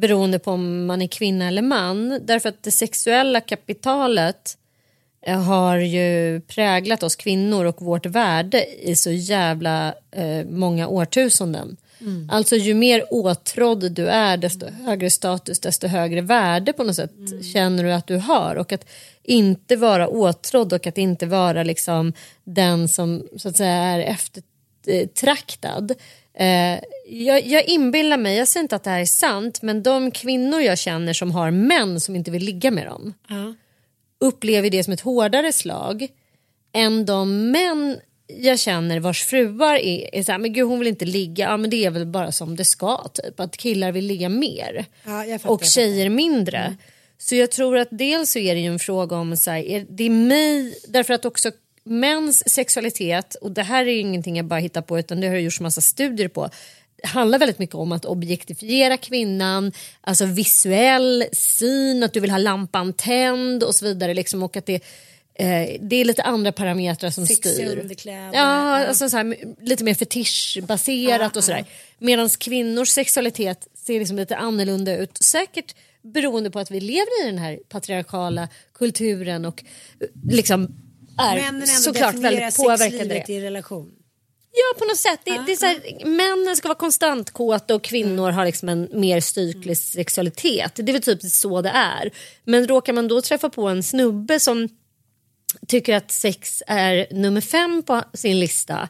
[0.00, 2.20] beroende på om man är kvinna eller man.
[2.22, 4.58] Därför att det sexuella kapitalet
[5.26, 11.76] eh, har ju präglat oss kvinnor och vårt värde i så jävla eh, många årtusenden.
[12.02, 12.30] Mm.
[12.30, 17.18] Alltså ju mer åtrådd du är desto högre status, desto högre värde på något sätt
[17.18, 17.42] mm.
[17.42, 18.56] känner du att du har.
[18.56, 18.84] Och att
[19.22, 22.12] inte vara åtrådd och att inte vara liksom
[22.44, 25.94] den som så att säga är eftertraktad.
[26.34, 26.78] Eh,
[27.08, 30.60] jag, jag inbillar mig, jag säger inte att det här är sant, men de kvinnor
[30.60, 33.52] jag känner som har män som inte vill ligga med dem uh.
[34.20, 36.08] upplever det som ett hårdare slag
[36.72, 38.00] än de män
[38.38, 41.56] jag känner vars fruar är, är så här, men gud hon vill inte ligga, ja
[41.56, 43.40] men det är väl bara som det ska typ.
[43.40, 46.58] Att killar vill ligga mer ja, fattar, och tjejer mindre.
[46.58, 46.76] Mm.
[47.18, 49.86] Så jag tror att dels så är det ju en fråga om så här, är
[49.88, 51.50] det är mig, därför att också
[51.84, 55.36] mäns sexualitet, och det här är ju ingenting jag bara hittar på utan det har
[55.36, 56.50] gjorts massa studier på,
[57.02, 62.92] handlar väldigt mycket om att objektifiera kvinnan, alltså visuell syn, att du vill ha lampan
[62.92, 64.14] tänd och så vidare.
[64.14, 64.82] Liksom, och att det
[65.34, 67.78] Eh, det är lite andra parametrar som styr.
[67.78, 68.30] underkläder.
[68.34, 71.64] Ja, alltså så här, lite mer fetischbaserat och sådär.
[71.98, 75.18] Medan kvinnors sexualitet ser liksom lite annorlunda ut.
[75.22, 79.64] Säkert beroende på att vi lever i den här patriarkala kulturen och
[80.00, 80.68] eh, liksom
[81.18, 83.24] är såklart väldigt påverkade.
[83.28, 83.92] i relation.
[84.54, 85.20] Ja på något sätt.
[85.24, 88.88] Det, det är så här, männen ska vara konstant kåta och kvinnor har liksom en
[88.92, 90.72] mer styrklig sexualitet.
[90.74, 92.10] Det är väl typ så det är.
[92.44, 94.68] Men råkar man då träffa på en snubbe som
[95.66, 98.88] tycker att sex är nummer fem på sin lista.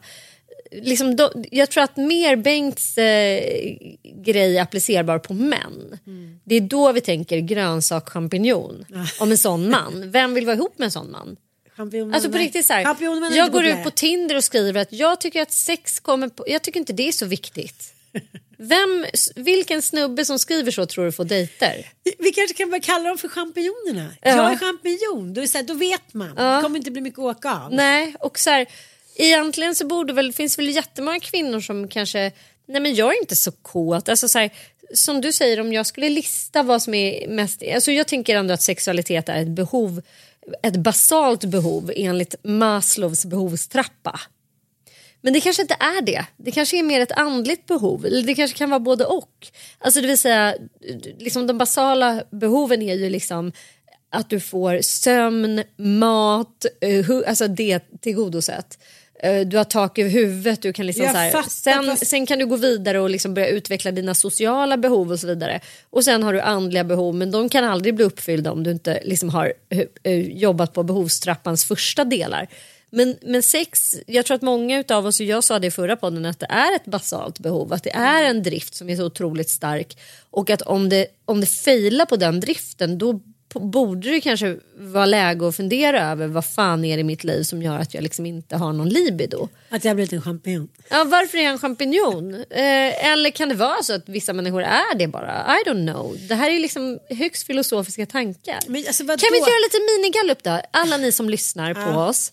[0.71, 5.99] Liksom då, jag tror att mer Bengts eh, grej är applicerbar på män.
[6.07, 6.39] Mm.
[6.43, 8.85] Det är då vi tänker grönsak champinjon
[9.19, 10.11] om en sån man.
[10.11, 11.37] Vem vill vara ihop med en sån man?
[12.13, 12.95] Alltså på riktigt så här,
[13.35, 16.61] jag går ut på Tinder och skriver att jag tycker att sex kommer på, jag
[16.61, 17.93] tycker inte det är så viktigt.
[18.67, 19.05] Vem,
[19.35, 21.91] vilken snubbe som skriver så tror du får dejter?
[22.19, 24.09] Vi kanske kan börja kalla dem för champinjonerna.
[24.21, 24.29] Ja.
[24.29, 26.33] Jag är champinjon, då, är så här, då vet man.
[26.37, 26.55] Ja.
[26.55, 27.73] Det kommer inte bli mycket att åka av.
[27.73, 28.65] Nej, och så här,
[29.15, 32.31] egentligen så borde väl, finns väl jättemånga kvinnor som kanske,
[32.65, 34.09] nej men jag är inte så kåt.
[34.09, 34.51] Alltså så här,
[34.93, 38.53] som du säger, om jag skulle lista vad som är mest, alltså jag tänker ändå
[38.53, 40.01] att sexualitet är ett behov,
[40.63, 44.19] ett basalt behov enligt Maslows behovstrappa.
[45.23, 46.25] Men det kanske inte är det.
[46.37, 48.05] Det kanske är mer ett andligt behov.
[48.05, 49.47] Eller det kanske kan vara både och.
[49.79, 50.55] Alltså det vill säga,
[51.19, 53.51] liksom de basala behoven är ju liksom
[54.11, 58.79] att du får sömn, mat, uh, alltså det tillgodosett.
[59.25, 62.07] Uh, du har tak över huvudet, du kan liksom så här, fattar, sen, fast...
[62.07, 65.59] sen kan du gå vidare och liksom börja utveckla dina sociala behov och så vidare.
[65.89, 69.01] Och sen har du andliga behov men de kan aldrig bli uppfyllda om du inte
[69.03, 69.53] liksom har
[70.07, 72.47] uh, jobbat på behovstrappans första delar.
[72.95, 75.95] Men, men sex, jag tror att många av oss, och jag sa det i förra
[75.95, 77.73] podden, att det är ett basalt behov.
[77.73, 79.97] Att det är en drift som är så otroligt stark.
[80.29, 83.19] Och att om det, om det failar på den driften då
[83.53, 87.43] borde det kanske vara läge att fundera över vad fan är det i mitt liv
[87.43, 89.49] som gör att jag liksom inte har någon libido.
[89.69, 90.69] Att jag blivit en champinjon.
[90.89, 92.33] Ja, varför är jag en champinjon?
[92.33, 95.57] Eh, eller kan det vara så att vissa människor är det bara?
[95.57, 96.17] I don't know.
[96.29, 98.59] Det här är liksom högst filosofiska tankar.
[98.67, 100.61] Men, alltså, kan vi inte göra lite minigallup då?
[100.71, 102.31] Alla ni som lyssnar på oss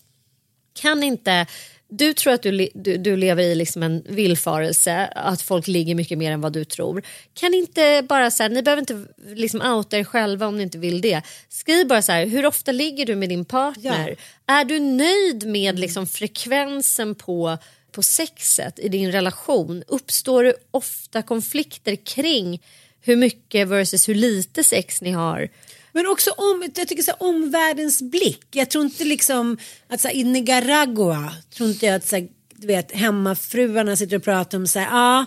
[0.73, 1.45] kan inte
[1.93, 6.17] du tror att du, du, du, lever i liksom en villfarelse, att folk ligger mycket
[6.17, 7.03] mer än vad du tror.
[7.33, 9.05] Kan inte bara så här, ni behöver inte
[9.35, 11.21] liksom outa er själva om ni inte vill det.
[11.49, 14.15] Skriv bara så här, hur ofta ligger du med din partner?
[14.45, 14.53] Ja.
[14.55, 17.57] Är du nöjd med liksom frekvensen på,
[17.91, 19.83] på sexet i din relation?
[19.87, 22.61] Uppstår det ofta konflikter kring
[23.01, 25.49] hur mycket versus hur lite sex ni har?
[25.93, 28.47] Men också om, jag tycker så här, omvärldens blick.
[28.51, 32.27] Jag tror inte liksom att så här, i Nicaragua tror inte jag att så här,
[32.55, 35.25] du vet hemmafruarna sitter och pratar om så här, ja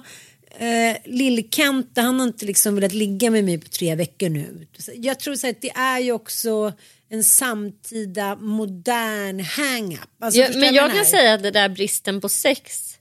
[0.59, 4.67] eh, Lill-Kenta han har inte liksom velat ligga med mig på tre veckor nu.
[4.95, 6.73] Jag tror så här, att det är ju också
[7.09, 10.09] en samtida modern hang-up.
[10.21, 12.95] Alltså, ja, men jag kan säga att det där bristen på sex,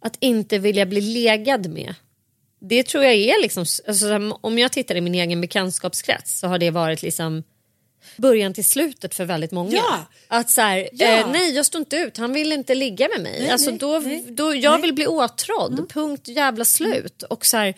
[0.00, 1.94] att inte vilja bli legad med
[2.58, 6.58] det tror jag är liksom, alltså, om jag tittar i min egen bekantskapskrets så har
[6.58, 7.42] det varit liksom
[8.16, 9.76] början till slutet för väldigt många.
[9.76, 10.06] Ja.
[10.28, 11.06] Att så här, ja.
[11.06, 13.40] eh, nej jag står inte ut, han vill inte ligga med mig.
[13.40, 15.86] Nej, alltså, nej, då, nej, då, jag vill bli åtrådd, mm.
[15.86, 17.22] punkt jävla slut.
[17.22, 17.74] Och, så här,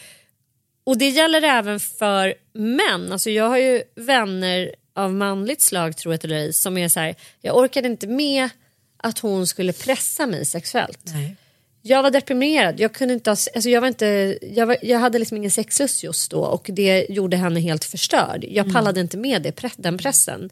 [0.84, 3.12] och det gäller även för män.
[3.12, 7.00] Alltså, jag har ju vänner av manligt slag tror jag eller ej som är så
[7.00, 8.48] här, jag orkade inte med
[8.96, 11.00] att hon skulle pressa mig sexuellt.
[11.04, 11.36] Nej.
[11.82, 12.80] Jag var deprimerad.
[12.80, 16.30] Jag, kunde inte alltså jag, var inte, jag, var, jag hade liksom ingen sexlust just
[16.30, 18.44] då och det gjorde henne helt förstörd.
[18.44, 18.74] Jag mm.
[18.74, 20.50] pallade inte med det, den pressen.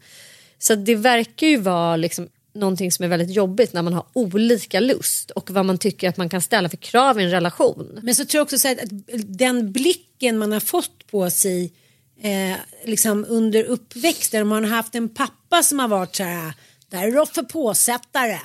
[0.59, 4.79] Så det verkar ju vara liksom någonting som är väldigt jobbigt när man har olika
[4.79, 7.99] lust och vad man tycker att man kan ställa för krav i en relation.
[8.03, 8.89] Men så tror jag också att, att
[9.37, 11.73] den blicken man har fått på sig
[12.21, 16.53] eh, liksom under uppväxten, om man har haft en pappa som har varit så här
[16.89, 18.39] det här är Roffe påsättare.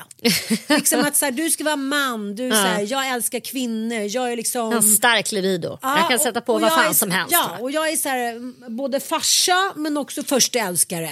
[0.68, 2.55] liksom att så här, du ska vara man, du, ja.
[2.55, 4.72] så här, jag älskar kvinnor, jag är liksom...
[4.72, 7.32] En stark libido, ja, jag kan sätta på vad fan är, som helst.
[7.32, 11.11] Ja, och jag är så här, både farsa men också första älskare.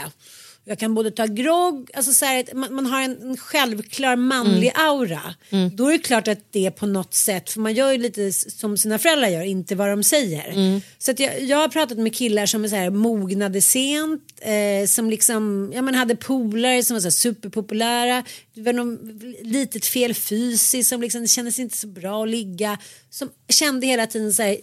[0.64, 4.72] Jag kan både ta grogg, alltså så här, man, man, har en, en självklar manlig
[4.74, 4.88] mm.
[4.88, 5.34] aura.
[5.50, 5.76] Mm.
[5.76, 8.78] Då är det klart att det på något sätt, för man gör ju lite som
[8.78, 10.48] sina föräldrar gör, inte vad de säger.
[10.48, 10.80] Mm.
[10.98, 14.86] Så att jag, jag har pratat med killar som är så här mognade sent, eh,
[14.86, 19.00] som liksom, ja men hade polare som var så här superpopulära, det var något
[19.42, 22.78] litet fel fysiskt som liksom det kändes inte så bra att ligga.
[23.10, 24.56] Som kände hela tiden så här,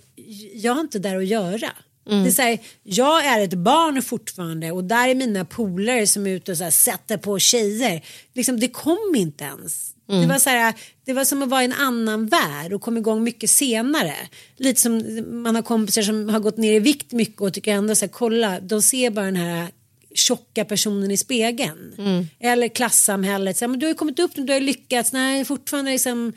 [0.54, 1.70] jag har inte där att göra.
[2.10, 2.24] Mm.
[2.24, 6.28] Det är så här, jag är ett barn fortfarande och där är mina polare som
[6.28, 8.06] är ute och så här, sätter på tjejer.
[8.34, 9.94] Liksom, det kom inte ens.
[10.10, 10.22] Mm.
[10.22, 10.74] Det, var så här,
[11.06, 14.16] det var som att vara i en annan värld och kom igång mycket senare.
[14.58, 17.96] Lite som man har kompisar som har gått ner i vikt mycket och tycker ändå
[17.96, 19.68] så här, kolla, de ser bara den här
[20.16, 21.94] tjocka personen i spegeln.
[21.98, 22.28] Mm.
[22.40, 25.46] Eller klassamhället, så här, men du har ju kommit upp nu, du har lyckats, nej
[25.46, 26.34] fortfarande liksom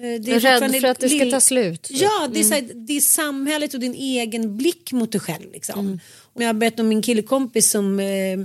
[0.00, 1.88] det är rädd för att det ska ta slut.
[1.90, 2.86] Ja, det är, så här, mm.
[2.86, 5.52] det är samhället och din egen blick mot dig själv.
[5.52, 5.80] Liksom.
[5.80, 6.00] Mm.
[6.32, 8.38] Och jag har berättat om min killkompis som eh,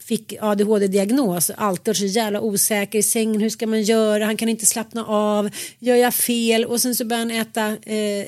[0.00, 1.50] fick ADHD-diagnos.
[1.56, 3.40] Alltid så jävla osäker i sängen.
[3.40, 4.24] Hur ska man göra?
[4.24, 5.50] Han kan inte slappna av.
[5.78, 6.64] Gör jag fel?
[6.64, 8.26] Och sen så började han äta eh,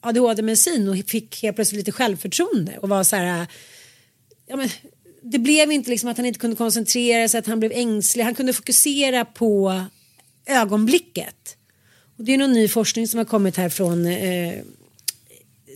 [0.00, 3.46] ADHD-medicin och fick helt plötsligt lite självförtroende och var så här.
[4.46, 4.68] Ja, men,
[5.22, 8.24] det blev inte liksom att han inte kunde koncentrera sig, att han blev ängslig.
[8.24, 9.84] Han kunde fokusera på
[10.46, 11.56] ögonblicket.
[12.20, 14.54] Och det är någon ny forskning som har kommit här från eh,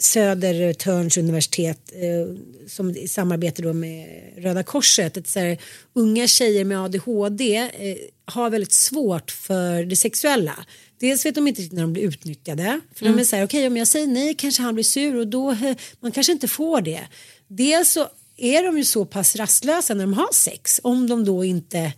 [0.01, 2.37] Södertörns universitet eh,
[2.69, 5.17] som i samarbete då med Röda Korset.
[5.17, 5.59] Att så här,
[5.93, 10.65] unga tjejer med ADHD eh, har väldigt svårt för det sexuella.
[11.01, 12.81] Dels vet de inte när de blir utnyttjade.
[12.95, 13.17] För mm.
[13.17, 15.29] de är så här, okej okay, om jag säger nej kanske han blir sur och
[15.29, 17.01] då eh, man kanske inte får det.
[17.49, 21.45] Dels så är de ju så pass rastlösa när de har sex om de då
[21.45, 21.93] inte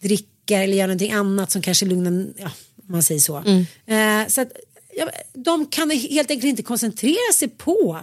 [0.00, 2.50] dricker eller gör någonting annat som kanske lugnar, ja,
[2.88, 3.36] man säger så.
[3.46, 3.66] Mm.
[3.86, 4.52] Eh, så att,
[4.96, 7.98] ja, de kan helt enkelt inte koncentrera sig på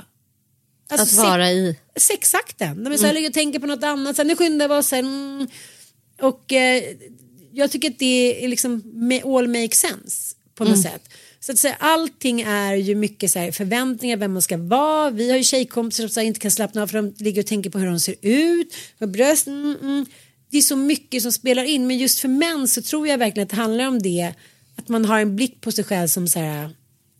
[0.89, 2.83] alltså, att vara i sexakten.
[2.83, 3.31] De är så här, mm.
[3.31, 4.93] tänker på något annat, sen nu skyndar vi oss.
[4.93, 5.47] Mm,
[6.21, 6.83] och eh,
[7.51, 8.83] jag tycker att det är liksom
[9.25, 10.83] all make sense på något Mm.
[10.83, 11.09] sätt.
[11.39, 15.09] Så att säga, allting är ju mycket så här, förväntningar, vem man ska vara.
[15.09, 17.47] Vi har ju tjejkompisar som så här, inte kan slappna av för de ligger och
[17.47, 19.47] tänker på hur de ser ut, bröst.
[19.47, 20.05] Mm, mm.
[20.51, 23.43] Det är så mycket som spelar in men just för män så tror jag verkligen
[23.43, 24.33] att det handlar om det.
[24.85, 26.69] Att man har en blick på sig själv som så här,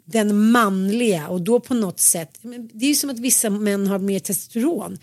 [0.06, 2.40] den manliga och då på något sätt.
[2.74, 4.98] Det är ju som att vissa män har mer testosteron.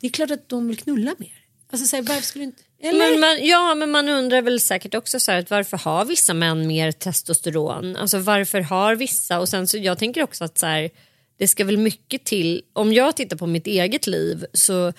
[0.00, 1.32] Det är klart att de vill knulla mer.
[1.70, 2.62] Alltså så här, varför skulle du inte...
[2.80, 3.10] Eller?
[3.10, 6.34] Men man, ja, men man undrar väl säkert också så här, att varför har vissa
[6.34, 7.96] män mer testosteron?
[7.96, 9.40] Alltså varför har vissa?
[9.40, 10.90] Och sen så jag tänker också att så här,
[11.38, 12.62] det ska väl mycket till.
[12.72, 14.92] Om jag tittar på mitt eget liv så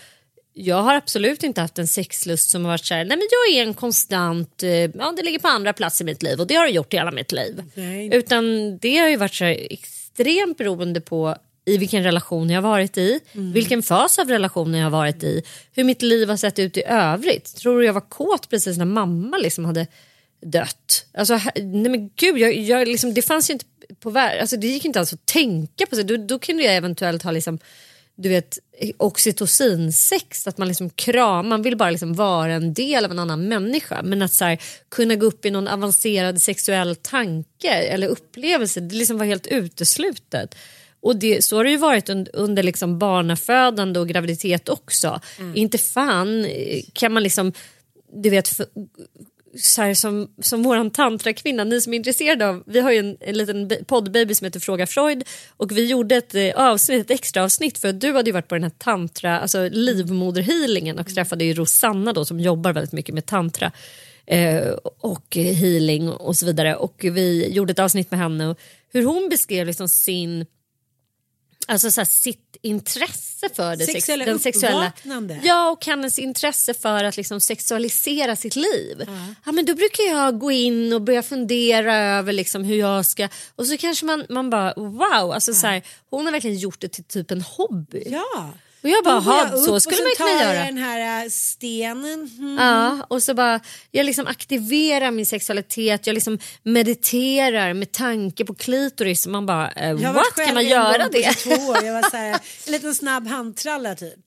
[0.62, 3.58] jag har absolut inte haft en sexlust som har varit så här, nej men jag
[3.58, 6.56] är en konstant, eh, ja det ligger på andra plats i mitt liv och det
[6.56, 7.64] har det gjort i hela mitt liv.
[7.74, 8.10] Nej.
[8.16, 11.36] Utan det har ju varit så här, extremt beroende på
[11.66, 13.52] i vilken relation jag har varit i, Mm.
[13.54, 16.84] vilken fas av relationen jag har varit i, hur mitt liv har sett ut i
[16.88, 17.56] övrigt.
[17.56, 19.88] Tror du jag var kåt precis när mamma liksom hade
[20.46, 21.06] dött?
[21.14, 23.66] Alltså, nej men gud, jag, jag, liksom, det fanns ju inte
[24.00, 25.96] på alltså, det gick inte alls att tänka på.
[25.96, 26.04] sig.
[26.04, 27.60] Då, då kunde jag eventuellt ha liksom,
[28.22, 28.60] du vet,
[28.98, 33.48] oxytocinsex, att man liksom kram, man vill bara liksom vara en del av en annan
[33.48, 34.02] människa.
[34.04, 38.96] Men att så här, kunna gå upp i någon avancerad sexuell tanke eller upplevelse, det
[38.96, 40.56] liksom var helt uteslutet.
[41.02, 45.22] Och det, så har det ju varit under, under liksom barnafödande och graviditet också.
[45.56, 47.54] Inte fan eh, kan man liksom,
[48.14, 48.60] du vet,
[49.58, 53.18] så här, som, som våran tantrakvinna, ni som är intresserade av, vi har ju en,
[53.20, 55.24] en liten poddbaby som heter Fråga Freud
[55.58, 58.48] och vi gjorde ett eh, avsnitt, ett extra avsnitt för att du hade ju varit
[58.48, 63.16] på den här tantra, alltså livmoderhealingen och träffade ju Rosanna då som jobbar väldigt mycket
[63.16, 63.72] med tantra
[64.26, 64.68] eh,
[65.00, 66.76] och healing och så vidare.
[66.76, 68.60] Och vi gjorde ett avsnitt med henne och
[68.94, 70.46] hur hon beskrev liksom sin
[71.70, 74.78] Alltså så här, sitt intresse för det, sex- Sexuella den sexuella...
[74.78, 75.40] uppvaknande.
[75.44, 79.08] Ja, och hennes intresse för att liksom sexualisera sitt liv.
[79.46, 79.52] Ja.
[79.52, 83.30] men då brukar jag gå in och börja fundera över liksom hur jag ska...
[83.56, 86.88] Och så kanske man, man bara wow, alltså så här, hon har verkligen gjort det
[86.88, 88.04] till typ en hobby.
[88.06, 88.54] Ja.
[88.84, 90.66] Och jag bara, jag "Ha, upp så och skulle man kunna tar jag göra.
[90.66, 92.30] den här äh, stenen.
[92.40, 92.58] Mm.
[92.60, 93.60] Ja, och så bara,
[93.92, 99.28] jag liksom aktiverar min sexualitet, jag liksom mediterar med tanke på klitoris.
[99.28, 100.36] Man bara, eh, what?
[100.36, 101.38] Kan man göra det?
[101.44, 101.84] 22 år.
[101.84, 102.32] Jag var så här,
[102.66, 104.20] en liten snabb handtralla typ.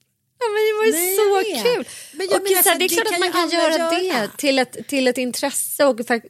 [0.42, 1.84] Ja, men det var ju Nej, så kul.
[2.12, 4.20] Men jag och menar så här, det är klart att man kan göra göra.
[4.20, 6.22] det till ett, till ett intresse och för,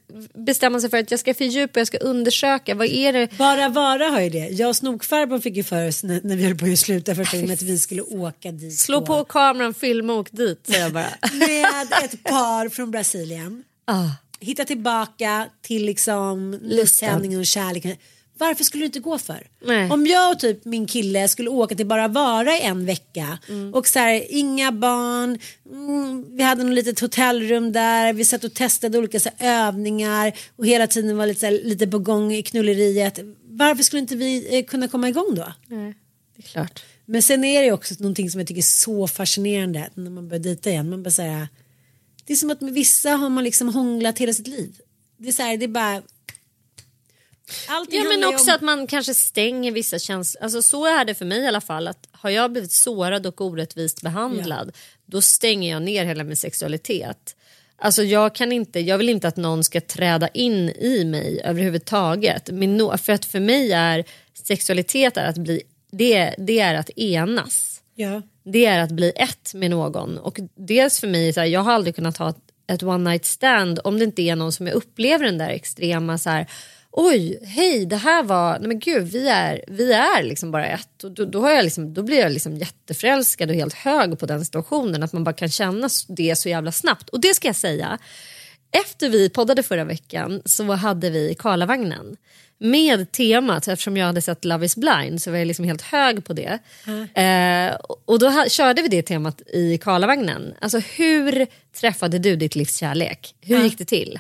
[0.45, 2.75] bestämma sig för att jag ska fördjupa, jag ska undersöka.
[2.75, 3.39] Vad är det?
[3.39, 4.49] Bara vara har ju det.
[4.49, 7.37] Jag och snokfarbrorn fick ju för oss när, när vi höll på att sluta första
[7.37, 8.79] gången att vi skulle åka dit.
[8.79, 9.07] Slå då.
[9.07, 11.15] på kameran, filma och åk dit säger jag bara.
[11.33, 13.65] Med ett par från Brasilien.
[13.87, 14.09] ah.
[14.41, 16.59] Hitta tillbaka till liksom
[17.41, 17.97] och kärleken.
[18.43, 19.47] Varför skulle du inte gå för?
[19.65, 19.91] Nej.
[19.91, 23.75] Om jag och typ min kille skulle åka till bara vara i en vecka Mm.
[23.75, 25.39] och så här, inga barn,
[25.73, 30.33] mm, vi hade något litet hotellrum där, vi satt och testade olika så här, övningar
[30.57, 33.19] och hela tiden var lite, så här, lite på gång i knulleriet.
[33.45, 35.53] Varför skulle inte vi eh, kunna komma igång då?
[35.67, 35.95] Nej,
[36.37, 36.83] det är klart.
[37.07, 40.43] Men sen är det också någonting som jag tycker är så fascinerande när man börjar
[40.43, 40.91] dejta igen.
[40.91, 41.49] Man bara säga,
[42.27, 44.73] det är som att med vissa har man liksom hånglat hela sitt liv.
[45.19, 46.03] Det är så här, det är bara...
[47.69, 50.43] Allting Ja men också om- att man kanske stänger vissa känslor.
[50.43, 51.89] Alltså så är det för mig i alla fall.
[51.89, 54.73] Att har jag blivit sårad och orättvist behandlad
[55.07, 57.37] då stänger jag ner hela min sexualitet.
[57.77, 62.51] Alltså jag kan inte, jag vill inte att någon ska träda in i mig överhuvudtaget.
[62.51, 64.05] Min, för att för mig är
[64.43, 67.83] sexualitet är att bli, det, det är att enas.
[67.95, 68.23] Ja.
[68.45, 70.19] Det är att bli ett med någon.
[70.19, 72.37] Och dels för mig, så här, jag har aldrig kunnat ha ett,
[72.67, 76.19] ett one night stand om det inte är någon som jag upplever den där extrema
[76.19, 76.47] så här,
[76.93, 81.05] oj, hej, det här var, nej men gud, vi är, vi är liksom bara ett.
[81.05, 84.27] Och då, då, har jag liksom, då blir jag liksom jätteförälskad och helt hög på
[84.27, 87.09] den situationen, att man bara kan känna det så jävla snabbt.
[87.09, 87.99] Och det ska jag säga,
[88.71, 92.17] efter vi poddade förra veckan så hade vi Karlavagnen
[92.59, 96.25] med temat, eftersom jag hade sett Love is blind så var jag liksom helt hög
[96.25, 96.59] på det.
[97.21, 97.75] Eh,
[98.05, 100.55] och då ha, körde vi det temat i Karlavagnen.
[100.61, 101.47] Alltså hur
[101.81, 103.35] träffade du ditt livs kärlek?
[103.41, 104.19] Hur gick det till?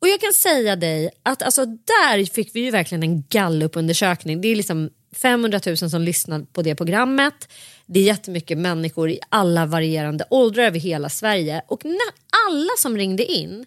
[0.00, 4.40] Och jag kan säga dig att alltså, där fick vi ju verkligen en gallupundersökning.
[4.40, 7.48] Det är liksom 500 000 som lyssnar på det programmet.
[7.86, 11.62] Det är jättemycket människor i alla varierande åldrar över hela Sverige.
[11.68, 12.12] Och när
[12.48, 13.66] alla som ringde in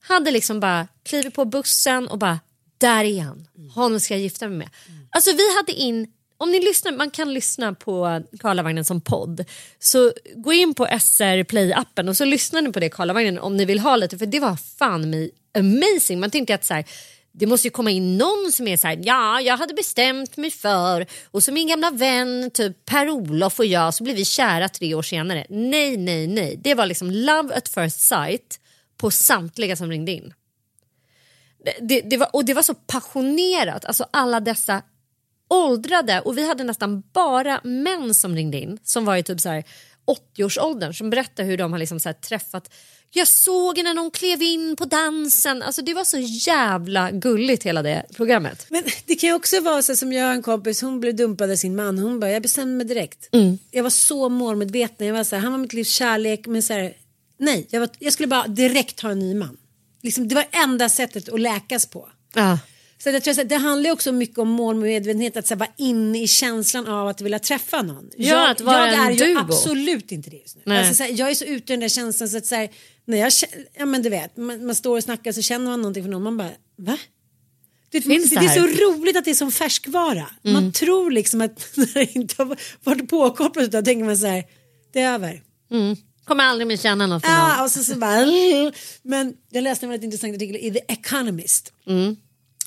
[0.00, 2.40] hade liksom bara klivit på bussen och bara
[2.78, 4.70] där är han, honom ska jag gifta mig med.
[5.10, 9.44] Alltså vi hade in, om ni lyssnar, man kan lyssna på Karlavagnen som podd.
[9.78, 13.64] Så gå in på SR Play-appen och så lyssnar ni på det Karlavagnen om ni
[13.64, 16.20] vill ha lite för det var fan mig amazing.
[16.20, 16.84] Man tänkte att så här,
[17.32, 20.50] det måste ju komma in någon som är så här, ja jag hade bestämt mig
[20.50, 24.94] för och så min gamla vän typ Per-Olof och jag så blev vi kära tre
[24.94, 25.46] år senare.
[25.48, 26.60] Nej, nej, nej.
[26.64, 28.60] Det var liksom love at first sight
[28.96, 30.34] på samtliga som ringde in.
[31.64, 34.82] Det, det, det, var, och det var så passionerat, alltså alla dessa
[35.50, 39.48] åldrade och vi hade nästan bara män som ringde in som var ju typ så
[39.48, 39.64] här
[40.06, 42.70] 80-årsåldern som berättade hur de har liksom så träffat
[43.16, 45.62] jag såg när någon klev in på dansen.
[45.62, 48.66] Alltså det var så jävla gulligt hela det programmet.
[48.68, 51.50] Men det kan ju också vara så som jag har en kompis, hon blev dumpad
[51.50, 51.98] av sin man.
[51.98, 53.28] Hon bara, jag bestämde mig direkt.
[53.32, 53.58] Mm.
[53.70, 55.06] Jag var så målmedveten.
[55.06, 56.46] Jag var så här, han var mitt livs kärlek.
[56.46, 56.96] Men så här,
[57.38, 59.56] nej, jag, var, jag skulle bara direkt ha en ny man.
[60.02, 62.08] Liksom, det var enda sättet att läkas på.
[62.34, 62.58] Ja.
[62.98, 66.22] Så jag tror att det handlar också mycket om målmedvetenhet, att så här, vara inne
[66.22, 68.10] i känslan av att vilja träffa någon.
[68.16, 70.76] Ja, jag, att vara jag är en ju absolut inte det just nu.
[70.76, 72.68] Alltså, så här, jag är så ute i den där känslan så att så här,
[73.04, 73.32] när jag,
[73.78, 76.22] ja men du vet, man, man står och snackar så känner man någonting för någon,
[76.22, 76.98] man bara, va?
[77.90, 80.26] Det, Finns det, det är så roligt att det är som färskvara.
[80.42, 80.72] Man Mm.
[80.72, 84.44] tror liksom att när det inte har varit påkopplat då tänker man så här,
[84.92, 85.42] det är över.
[85.70, 85.96] Mm.
[86.24, 87.40] Kommer aldrig mer känna något för någon.
[87.40, 88.26] Ja, och så, så bara,
[89.02, 91.72] men jag läste en väldigt intressant artikel i The Economist.
[91.86, 92.16] Mm.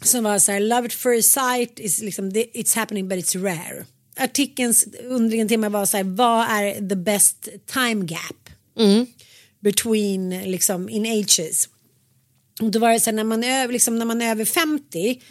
[0.01, 3.85] Som var så här, love at first sight is liksom, it's happening but it's rare.
[4.19, 9.05] Artikelns undringen tema var så här, vad är the best time gap Mm.
[9.59, 11.69] between liksom in ages?
[12.61, 14.45] Och då var det så här, när man är, över- liksom, när man är över
[14.45, 15.21] 50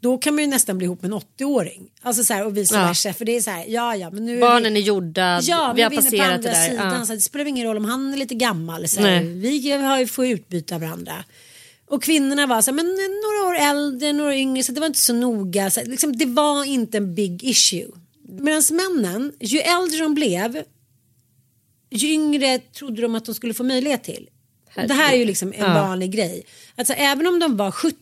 [0.00, 1.82] då kan man ju nästan bli ihop med en 80-åring.
[2.02, 2.82] Alltså så här, och vice Mm.
[2.82, 2.88] Ja.
[2.88, 3.12] versa.
[3.12, 4.80] För det är så här, ja ja men nu är Barnen vi...
[4.80, 6.68] är gjorda, Ja, vi har vi är passerat det där.
[6.68, 7.06] Sidan, Ja.
[7.06, 8.88] så det spelar ingen roll om han är lite gammal.
[8.88, 11.24] Så här, vi har ju får utbyta varandra.
[11.88, 14.98] Och kvinnorna var så här, men några år äldre, några yngre, så det var inte
[14.98, 15.70] så noga.
[15.70, 17.86] Så, liksom, det var inte en big issue.
[18.28, 20.62] Medan männen, ju äldre de blev,
[21.90, 24.28] ju yngre trodde de att de skulle få möjlighet till.
[24.76, 25.72] Och Det här är ju liksom en Ja.
[25.74, 26.42] vanlig grej.
[26.76, 27.96] Alltså även om de var 70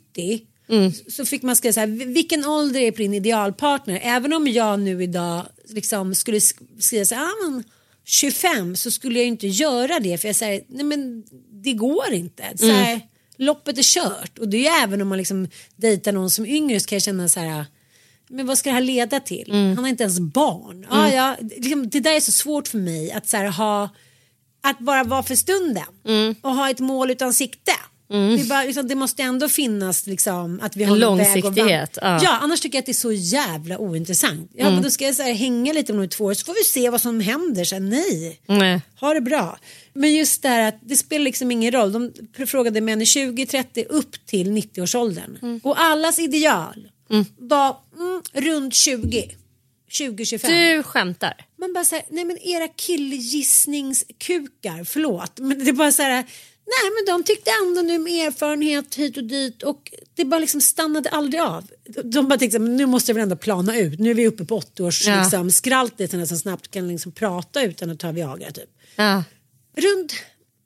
[0.68, 0.92] Mm.
[1.08, 4.00] så fick man skriva så här, vilken ålder är på din idealpartner?
[4.02, 7.64] Även om jag nu idag liksom skulle sk- skriva så här, ah, men
[8.04, 11.24] 25 så skulle jag inte göra det för jag säger, nej men
[11.62, 12.44] det går inte.
[12.56, 13.00] Så här, Mm.
[13.38, 16.80] Loppet är kört och det är ju även om man liksom dejtar någon som yngre
[16.80, 17.66] så kan jag känna så här,
[18.28, 19.50] men vad ska det här leda till?
[19.50, 19.68] Mm.
[19.76, 20.86] Han har inte ens barn.
[20.90, 23.88] Ah, ja, det- liksom, det där är så svårt för mig att så här, ha,
[24.62, 25.84] att bara vara för stunden
[26.42, 27.72] och ha ett mål utan sikte.
[28.10, 28.36] Mm.
[28.36, 32.20] Det, bara, liksom, det måste ändå finnas liksom, att vi En har att långsiktighet, ja.
[32.22, 34.50] Ja, annars tycker jag att det är så jävla ointressant.
[34.54, 34.74] Ja, Mm.
[34.74, 36.90] men då ska jag så här, hänga lite om två år så får vi se
[36.90, 37.64] vad som händer.
[37.64, 38.80] Så här, nej, Nej.
[39.00, 39.58] ha det bra.
[39.94, 41.92] Men just det här att det spelar liksom ingen roll.
[41.92, 42.12] De
[42.46, 45.38] frågade män i 20-30 upp till 90-årsåldern.
[45.42, 45.60] Mm.
[45.62, 46.88] Och allas ideal
[47.38, 49.36] var mm, runt 20.
[49.90, 50.76] 20-25.
[50.76, 51.46] Du skämtar.
[51.58, 55.38] Man bara säger, nej men era killgissningskukar, förlåt.
[55.38, 56.12] Men det är bara så här,
[56.66, 60.60] nej men de tyckte ändå nu med erfarenhet hit och dit och det bara liksom
[60.60, 61.64] stannade aldrig av.
[62.04, 63.98] De bara tänkte, men nu måste jag väl ändå plana ut.
[63.98, 65.20] Nu är vi uppe på 80 års Ja.
[65.20, 68.70] liksom, skraltet som snabbt kan liksom prata utan att ta Viagra typ.
[68.96, 69.22] Ja.
[69.76, 70.14] Runt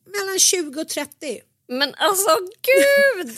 [0.06, 1.40] mellan 20 och 30.
[1.68, 2.28] Men alltså
[2.62, 3.28] gud,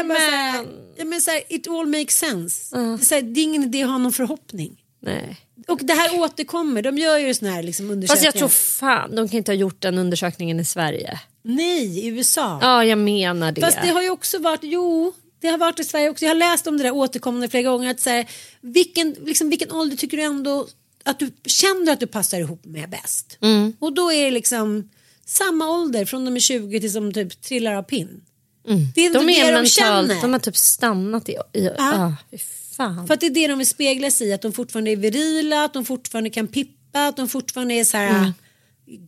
[0.00, 0.94] här, män.
[0.96, 2.76] ja, men så här, it all makes sense.
[2.76, 4.84] Det, är här, det är ingen idé att ha någon förhoppning.
[5.00, 5.40] Nej.
[5.68, 8.26] Och det här återkommer, de gör ju såna här liksom, Fast undersökningar.
[8.26, 11.20] jag tror fan de kan inte ha gjort den undersökningen i Sverige.
[11.42, 12.58] Nej, i USA.
[12.62, 13.60] Ja, jag menar det.
[13.60, 16.24] Fast det har ju också varit, jo, det har varit i Sverige också.
[16.24, 17.90] Jag har läst om det där återkommande flera gånger.
[17.90, 18.26] Att så här,
[18.60, 20.66] vilken, liksom, vilken ålder tycker du ändå
[21.04, 23.38] att du känner att du passar ihop med bäst?
[23.40, 23.72] Mm.
[23.78, 24.90] Och då är det liksom
[25.26, 28.20] samma ålder från de är 20 till som typ trillar av pinn.
[28.68, 28.80] Mm.
[28.94, 30.22] Det är de det är de mentalt, känner.
[30.22, 31.36] de har typ stannat i...
[31.52, 32.38] i ah, fy
[32.76, 33.06] fan.
[33.06, 35.64] För att det är det de vill spegla sig i, att de fortfarande är virila,
[35.64, 38.32] att de fortfarande kan pippa, att de fortfarande är så här, Mm.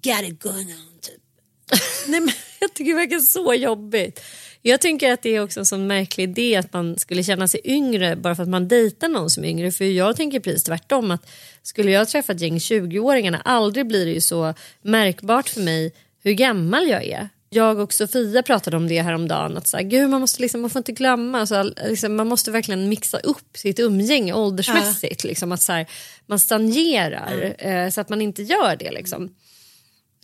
[0.03, 1.23] got it going on typ.
[2.07, 4.21] Nej, men, Jag tycker det verkar så jobbigt.
[4.69, 7.61] Jag tänker att det är också en sån märklig idé att man skulle känna sig
[7.65, 9.73] yngre bara för att man dejtar någon som är yngre.
[9.73, 11.29] För jag tänker precis tvärtom att
[11.63, 15.93] skulle jag träffa ett gäng 20-åringarna aldrig blir det ju så märkbart för mig
[16.23, 17.29] hur gammal jag är.
[17.51, 19.57] Jag och Sofia pratade om det häromdagen.
[19.57, 21.47] Att så här, Gud, man, måste liksom, man får inte glömma.
[21.47, 25.25] Så, liksom, man måste verkligen mixa upp sitt umgänge åldersmässigt.
[25.25, 25.87] Liksom, att så här,
[26.27, 28.91] man stagnerar eh, så att man inte gör det.
[28.91, 29.31] Liksom.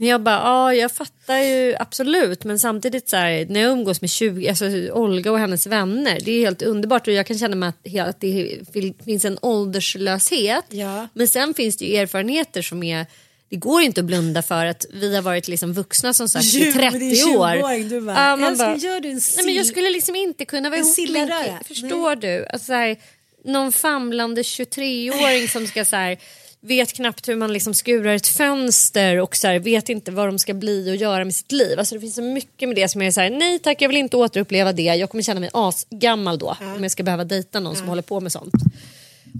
[0.08, 4.10] Jag bara, ja jag fattar ju absolut men samtidigt så här, när jag umgås med
[4.10, 7.68] 20, alltså Olga och hennes vänner det är helt underbart och jag kan känna mig
[7.68, 8.58] att, att det
[9.04, 10.64] finns en ålderslöshet.
[10.68, 11.08] Ja.
[11.14, 13.06] Men sen finns det ju erfarenheter som är
[13.48, 16.58] det går inte att blunda för att vi har varit liksom vuxna som sagt i
[16.58, 17.46] Jo, men 30 det är år.
[17.46, 20.16] 20-åring, du bara, Ja, man älskling, gör du en Nej, men jag sill- skulle liksom
[20.16, 21.62] inte kunna vara ihop med.
[21.68, 22.46] Förstår du?
[22.46, 22.96] Alltså, så här,
[23.44, 26.18] någon famlande 23-åring som ska så här,
[26.62, 30.38] vet knappt hur man liksom skurar ett fönster och så här, vet inte vad de
[30.38, 31.78] ska bli och göra med sitt liv.
[31.78, 33.88] Alltså, det finns så mycket med det som jag är så här, nej tack jag
[33.88, 34.82] vill inte återuppleva det.
[34.82, 38.20] Jag kommer känna mig asgammal då om jag ska behöva dejta någon som håller på
[38.20, 38.54] med sånt.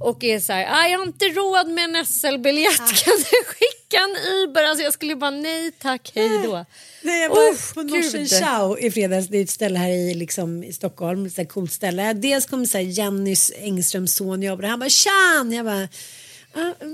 [0.00, 3.82] Och är så här, ah, jag har inte råd med en SL-biljett, kan du skicka
[3.92, 6.64] Mackan, Uber, alltså jag skulle bara nej tack, hej då.
[7.02, 9.28] Nej, jag var på Norsen Chow i fredags.
[9.28, 11.30] Det är ett ställe här i, liksom, i Stockholm.
[11.36, 12.12] Ett coolt ställe.
[12.12, 15.52] Dels kom så här, Jennys Engströms son jobbar Han bara tjan!
[15.52, 15.88] Jag bara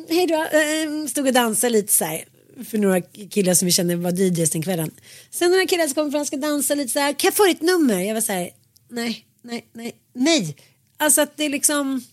[0.08, 0.34] hej då.
[0.34, 2.24] Uh, stod och dansade lite så här.
[2.70, 4.90] För några killar som vi känner var DJs den kvällen.
[5.30, 7.12] Sen några killar som kommer fram och ska dansa lite så här.
[7.12, 8.00] Kan jag få ditt nummer?
[8.00, 8.50] Jag var så här.
[8.88, 10.56] Nej, nej, nej, nej.
[10.96, 12.04] Alltså att det är liksom.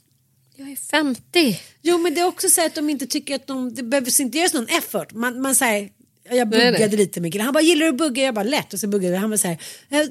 [0.56, 1.60] Jag är 50.
[1.82, 4.38] Jo men det är också så att de inte tycker att de, det behövs inte
[4.38, 5.14] göras någon effort.
[5.14, 5.90] Man, man säger
[6.30, 6.98] jag buggade nej, nej.
[6.98, 7.46] lite med killen.
[7.46, 8.24] Han bara gillar du att bugga?
[8.24, 9.58] Jag bara lätt och så buggade Han var så här,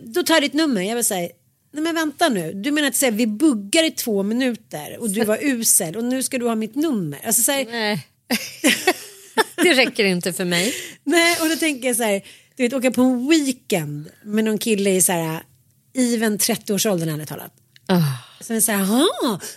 [0.03, 0.83] då tar jag ditt nummer.
[0.83, 1.31] Jag var så här,
[1.75, 2.53] nej men vänta nu.
[2.53, 6.23] Du menar att säga, vi buggar i två minuter och du var usel och nu
[6.23, 7.21] ska du ha mitt nummer.
[7.27, 8.09] Alltså så här, nej.
[9.57, 10.75] det räcker inte för mig.
[11.05, 12.23] Nej och då tänker jag så här,
[12.57, 15.43] du vet åka på en weekend med någon kille i så här,
[15.95, 17.53] even 30-årsåldern ärligt talat.
[17.89, 18.15] Oh.
[18.41, 18.87] Sen så här,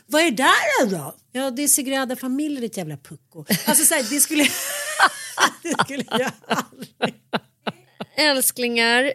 [0.06, 1.16] vad är det där då?
[1.32, 3.46] Ja det är Sagrada Familia ditt jävla pucko.
[3.66, 4.44] Alltså så här, det skulle,
[5.64, 7.16] det skulle jag aldrig.
[8.18, 9.14] Älsklingar,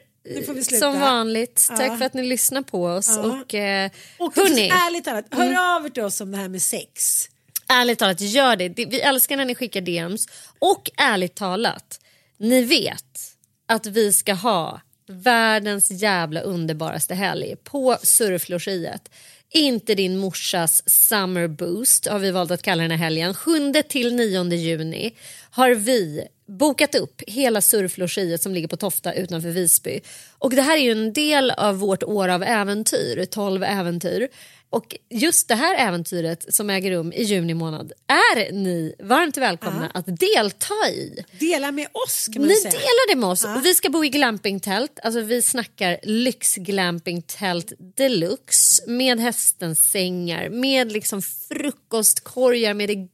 [0.63, 1.97] som vanligt, tack ja.
[1.97, 3.09] för att ni lyssnar på oss.
[3.17, 3.23] Ja.
[3.23, 5.59] Och, eh, och hörni, ärligt talat, hör mm.
[5.59, 7.29] av er till oss om det här med sex.
[7.69, 8.69] Ärligt talat, gör det.
[8.69, 10.27] Vi älskar när ni skickar DMs.
[10.59, 12.01] Och ärligt talat,
[12.39, 13.37] ni vet
[13.67, 19.11] att vi ska ha världens jävla underbaraste helg på surflogiet.
[19.55, 23.35] Inte din morsas summer boost har vi valt att kalla den här helgen.
[23.35, 25.15] 7 till 9 juni
[25.51, 30.01] har vi bokat upp hela surflogiet som ligger på Tofta utanför Visby.
[30.39, 34.29] Och det här är ju en del av vårt år av äventyr, 12 äventyr.
[34.73, 39.91] Och just det här äventyret som äger rum i juni månad är ni varmt välkomna
[39.95, 40.01] ja.
[40.01, 41.25] att delta i.
[41.41, 42.73] Dela med oss kan man ni säga.
[42.73, 43.45] Ni delar det med oss.
[43.45, 43.57] Ja.
[43.57, 45.01] Och vi ska bo i glampingtält.
[45.03, 53.09] Alltså vi snackar lyxglampingtält deluxe med hästens sängar, med liksom frukostkorgar med det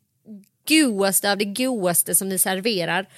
[0.68, 3.09] godaste av det godaste som ni serverar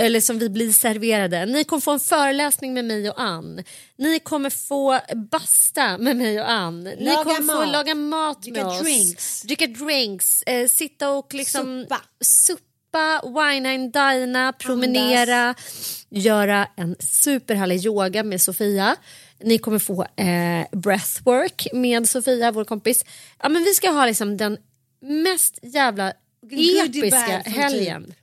[0.00, 1.46] eller som vi blir serverade.
[1.46, 3.62] Ni kommer få en föreläsning med mig och Ann.
[3.96, 5.00] Ni kommer få
[5.30, 6.84] basta med mig och Ann.
[6.84, 7.64] Ni laga kommer mat.
[7.64, 8.80] få laga mat Dricka med oss.
[8.80, 9.42] Drinks.
[9.42, 10.42] Dricka drinks.
[10.42, 11.82] Eh, sitta och liksom...
[11.82, 12.00] Suppa.
[12.20, 16.06] Suppa, wina and dina, promenera, Andas.
[16.10, 18.96] göra en superhärlig yoga med Sofia.
[19.42, 23.04] Ni kommer få eh, breathwork med Sofia, vår kompis.
[23.42, 24.58] Ja, men vi ska ha liksom den
[25.00, 26.12] mest jävla
[26.50, 28.14] episka helgen.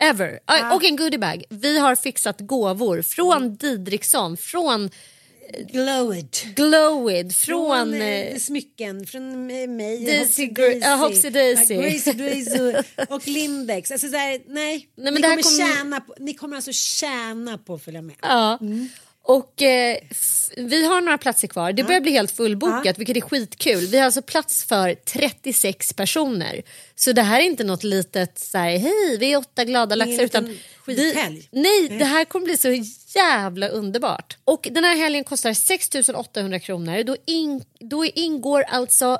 [0.00, 0.38] Ever.
[0.44, 0.74] Ah.
[0.74, 1.44] Och en goodiebag.
[1.48, 3.56] Vi har fixat gåvor från mm.
[3.56, 6.36] Didriksson, från eh, Glowed.
[6.56, 7.34] Glowed.
[7.34, 9.66] Från, från eh, smycken, från mig,
[10.06, 10.46] Daisy,
[11.30, 11.74] Daisy.
[11.74, 12.74] Grace Daisy
[13.08, 13.90] och Lindex.
[13.90, 15.74] Alltså, så här, nej, nej ni, kommer kommer...
[15.76, 18.16] Tjäna på, ni kommer alltså tjäna på att följa med.
[18.22, 18.58] Ja.
[18.60, 18.88] Mm.
[19.26, 19.98] Och eh,
[20.56, 21.72] vi har några platser kvar.
[21.72, 22.92] Det börjar bli helt fullbokat, ja.
[22.96, 23.86] vilket är skitkul.
[23.86, 26.62] Vi har alltså plats för 36 personer.
[26.94, 30.22] Så det här är inte något litet så här, hej, vi är åtta glada laxar.
[30.22, 30.56] Utan
[30.86, 31.14] vi,
[31.50, 32.84] nej, det här kommer bli så
[33.14, 34.36] jävla underbart.
[34.44, 37.02] Och den här helgen kostar 6 800 kronor.
[37.02, 39.18] Då, in, då ingår alltså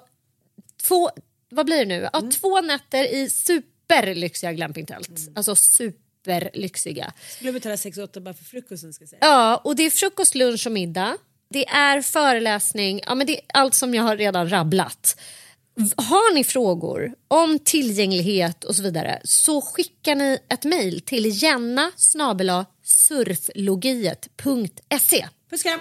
[0.82, 1.10] två,
[1.48, 2.08] vad blir det nu?
[2.12, 2.30] Ja, mm.
[2.30, 5.08] Två nätter i superlyxiga glampingtält.
[5.08, 5.32] Mm.
[5.36, 7.12] Alltså super superlyxiga.
[7.36, 9.18] Skulle betala 6 8 bara för frukosten ska säga.
[9.20, 11.16] Ja, och det är frukost, lunch och middag.
[11.50, 15.20] Det är föreläsning, ja men det är allt som jag har redan rabblat.
[15.96, 21.92] Har ni frågor om tillgänglighet och så vidare så skickar ni ett mejl till jenna
[22.82, 25.26] surflogiet.se.
[25.50, 25.80] Puss kram!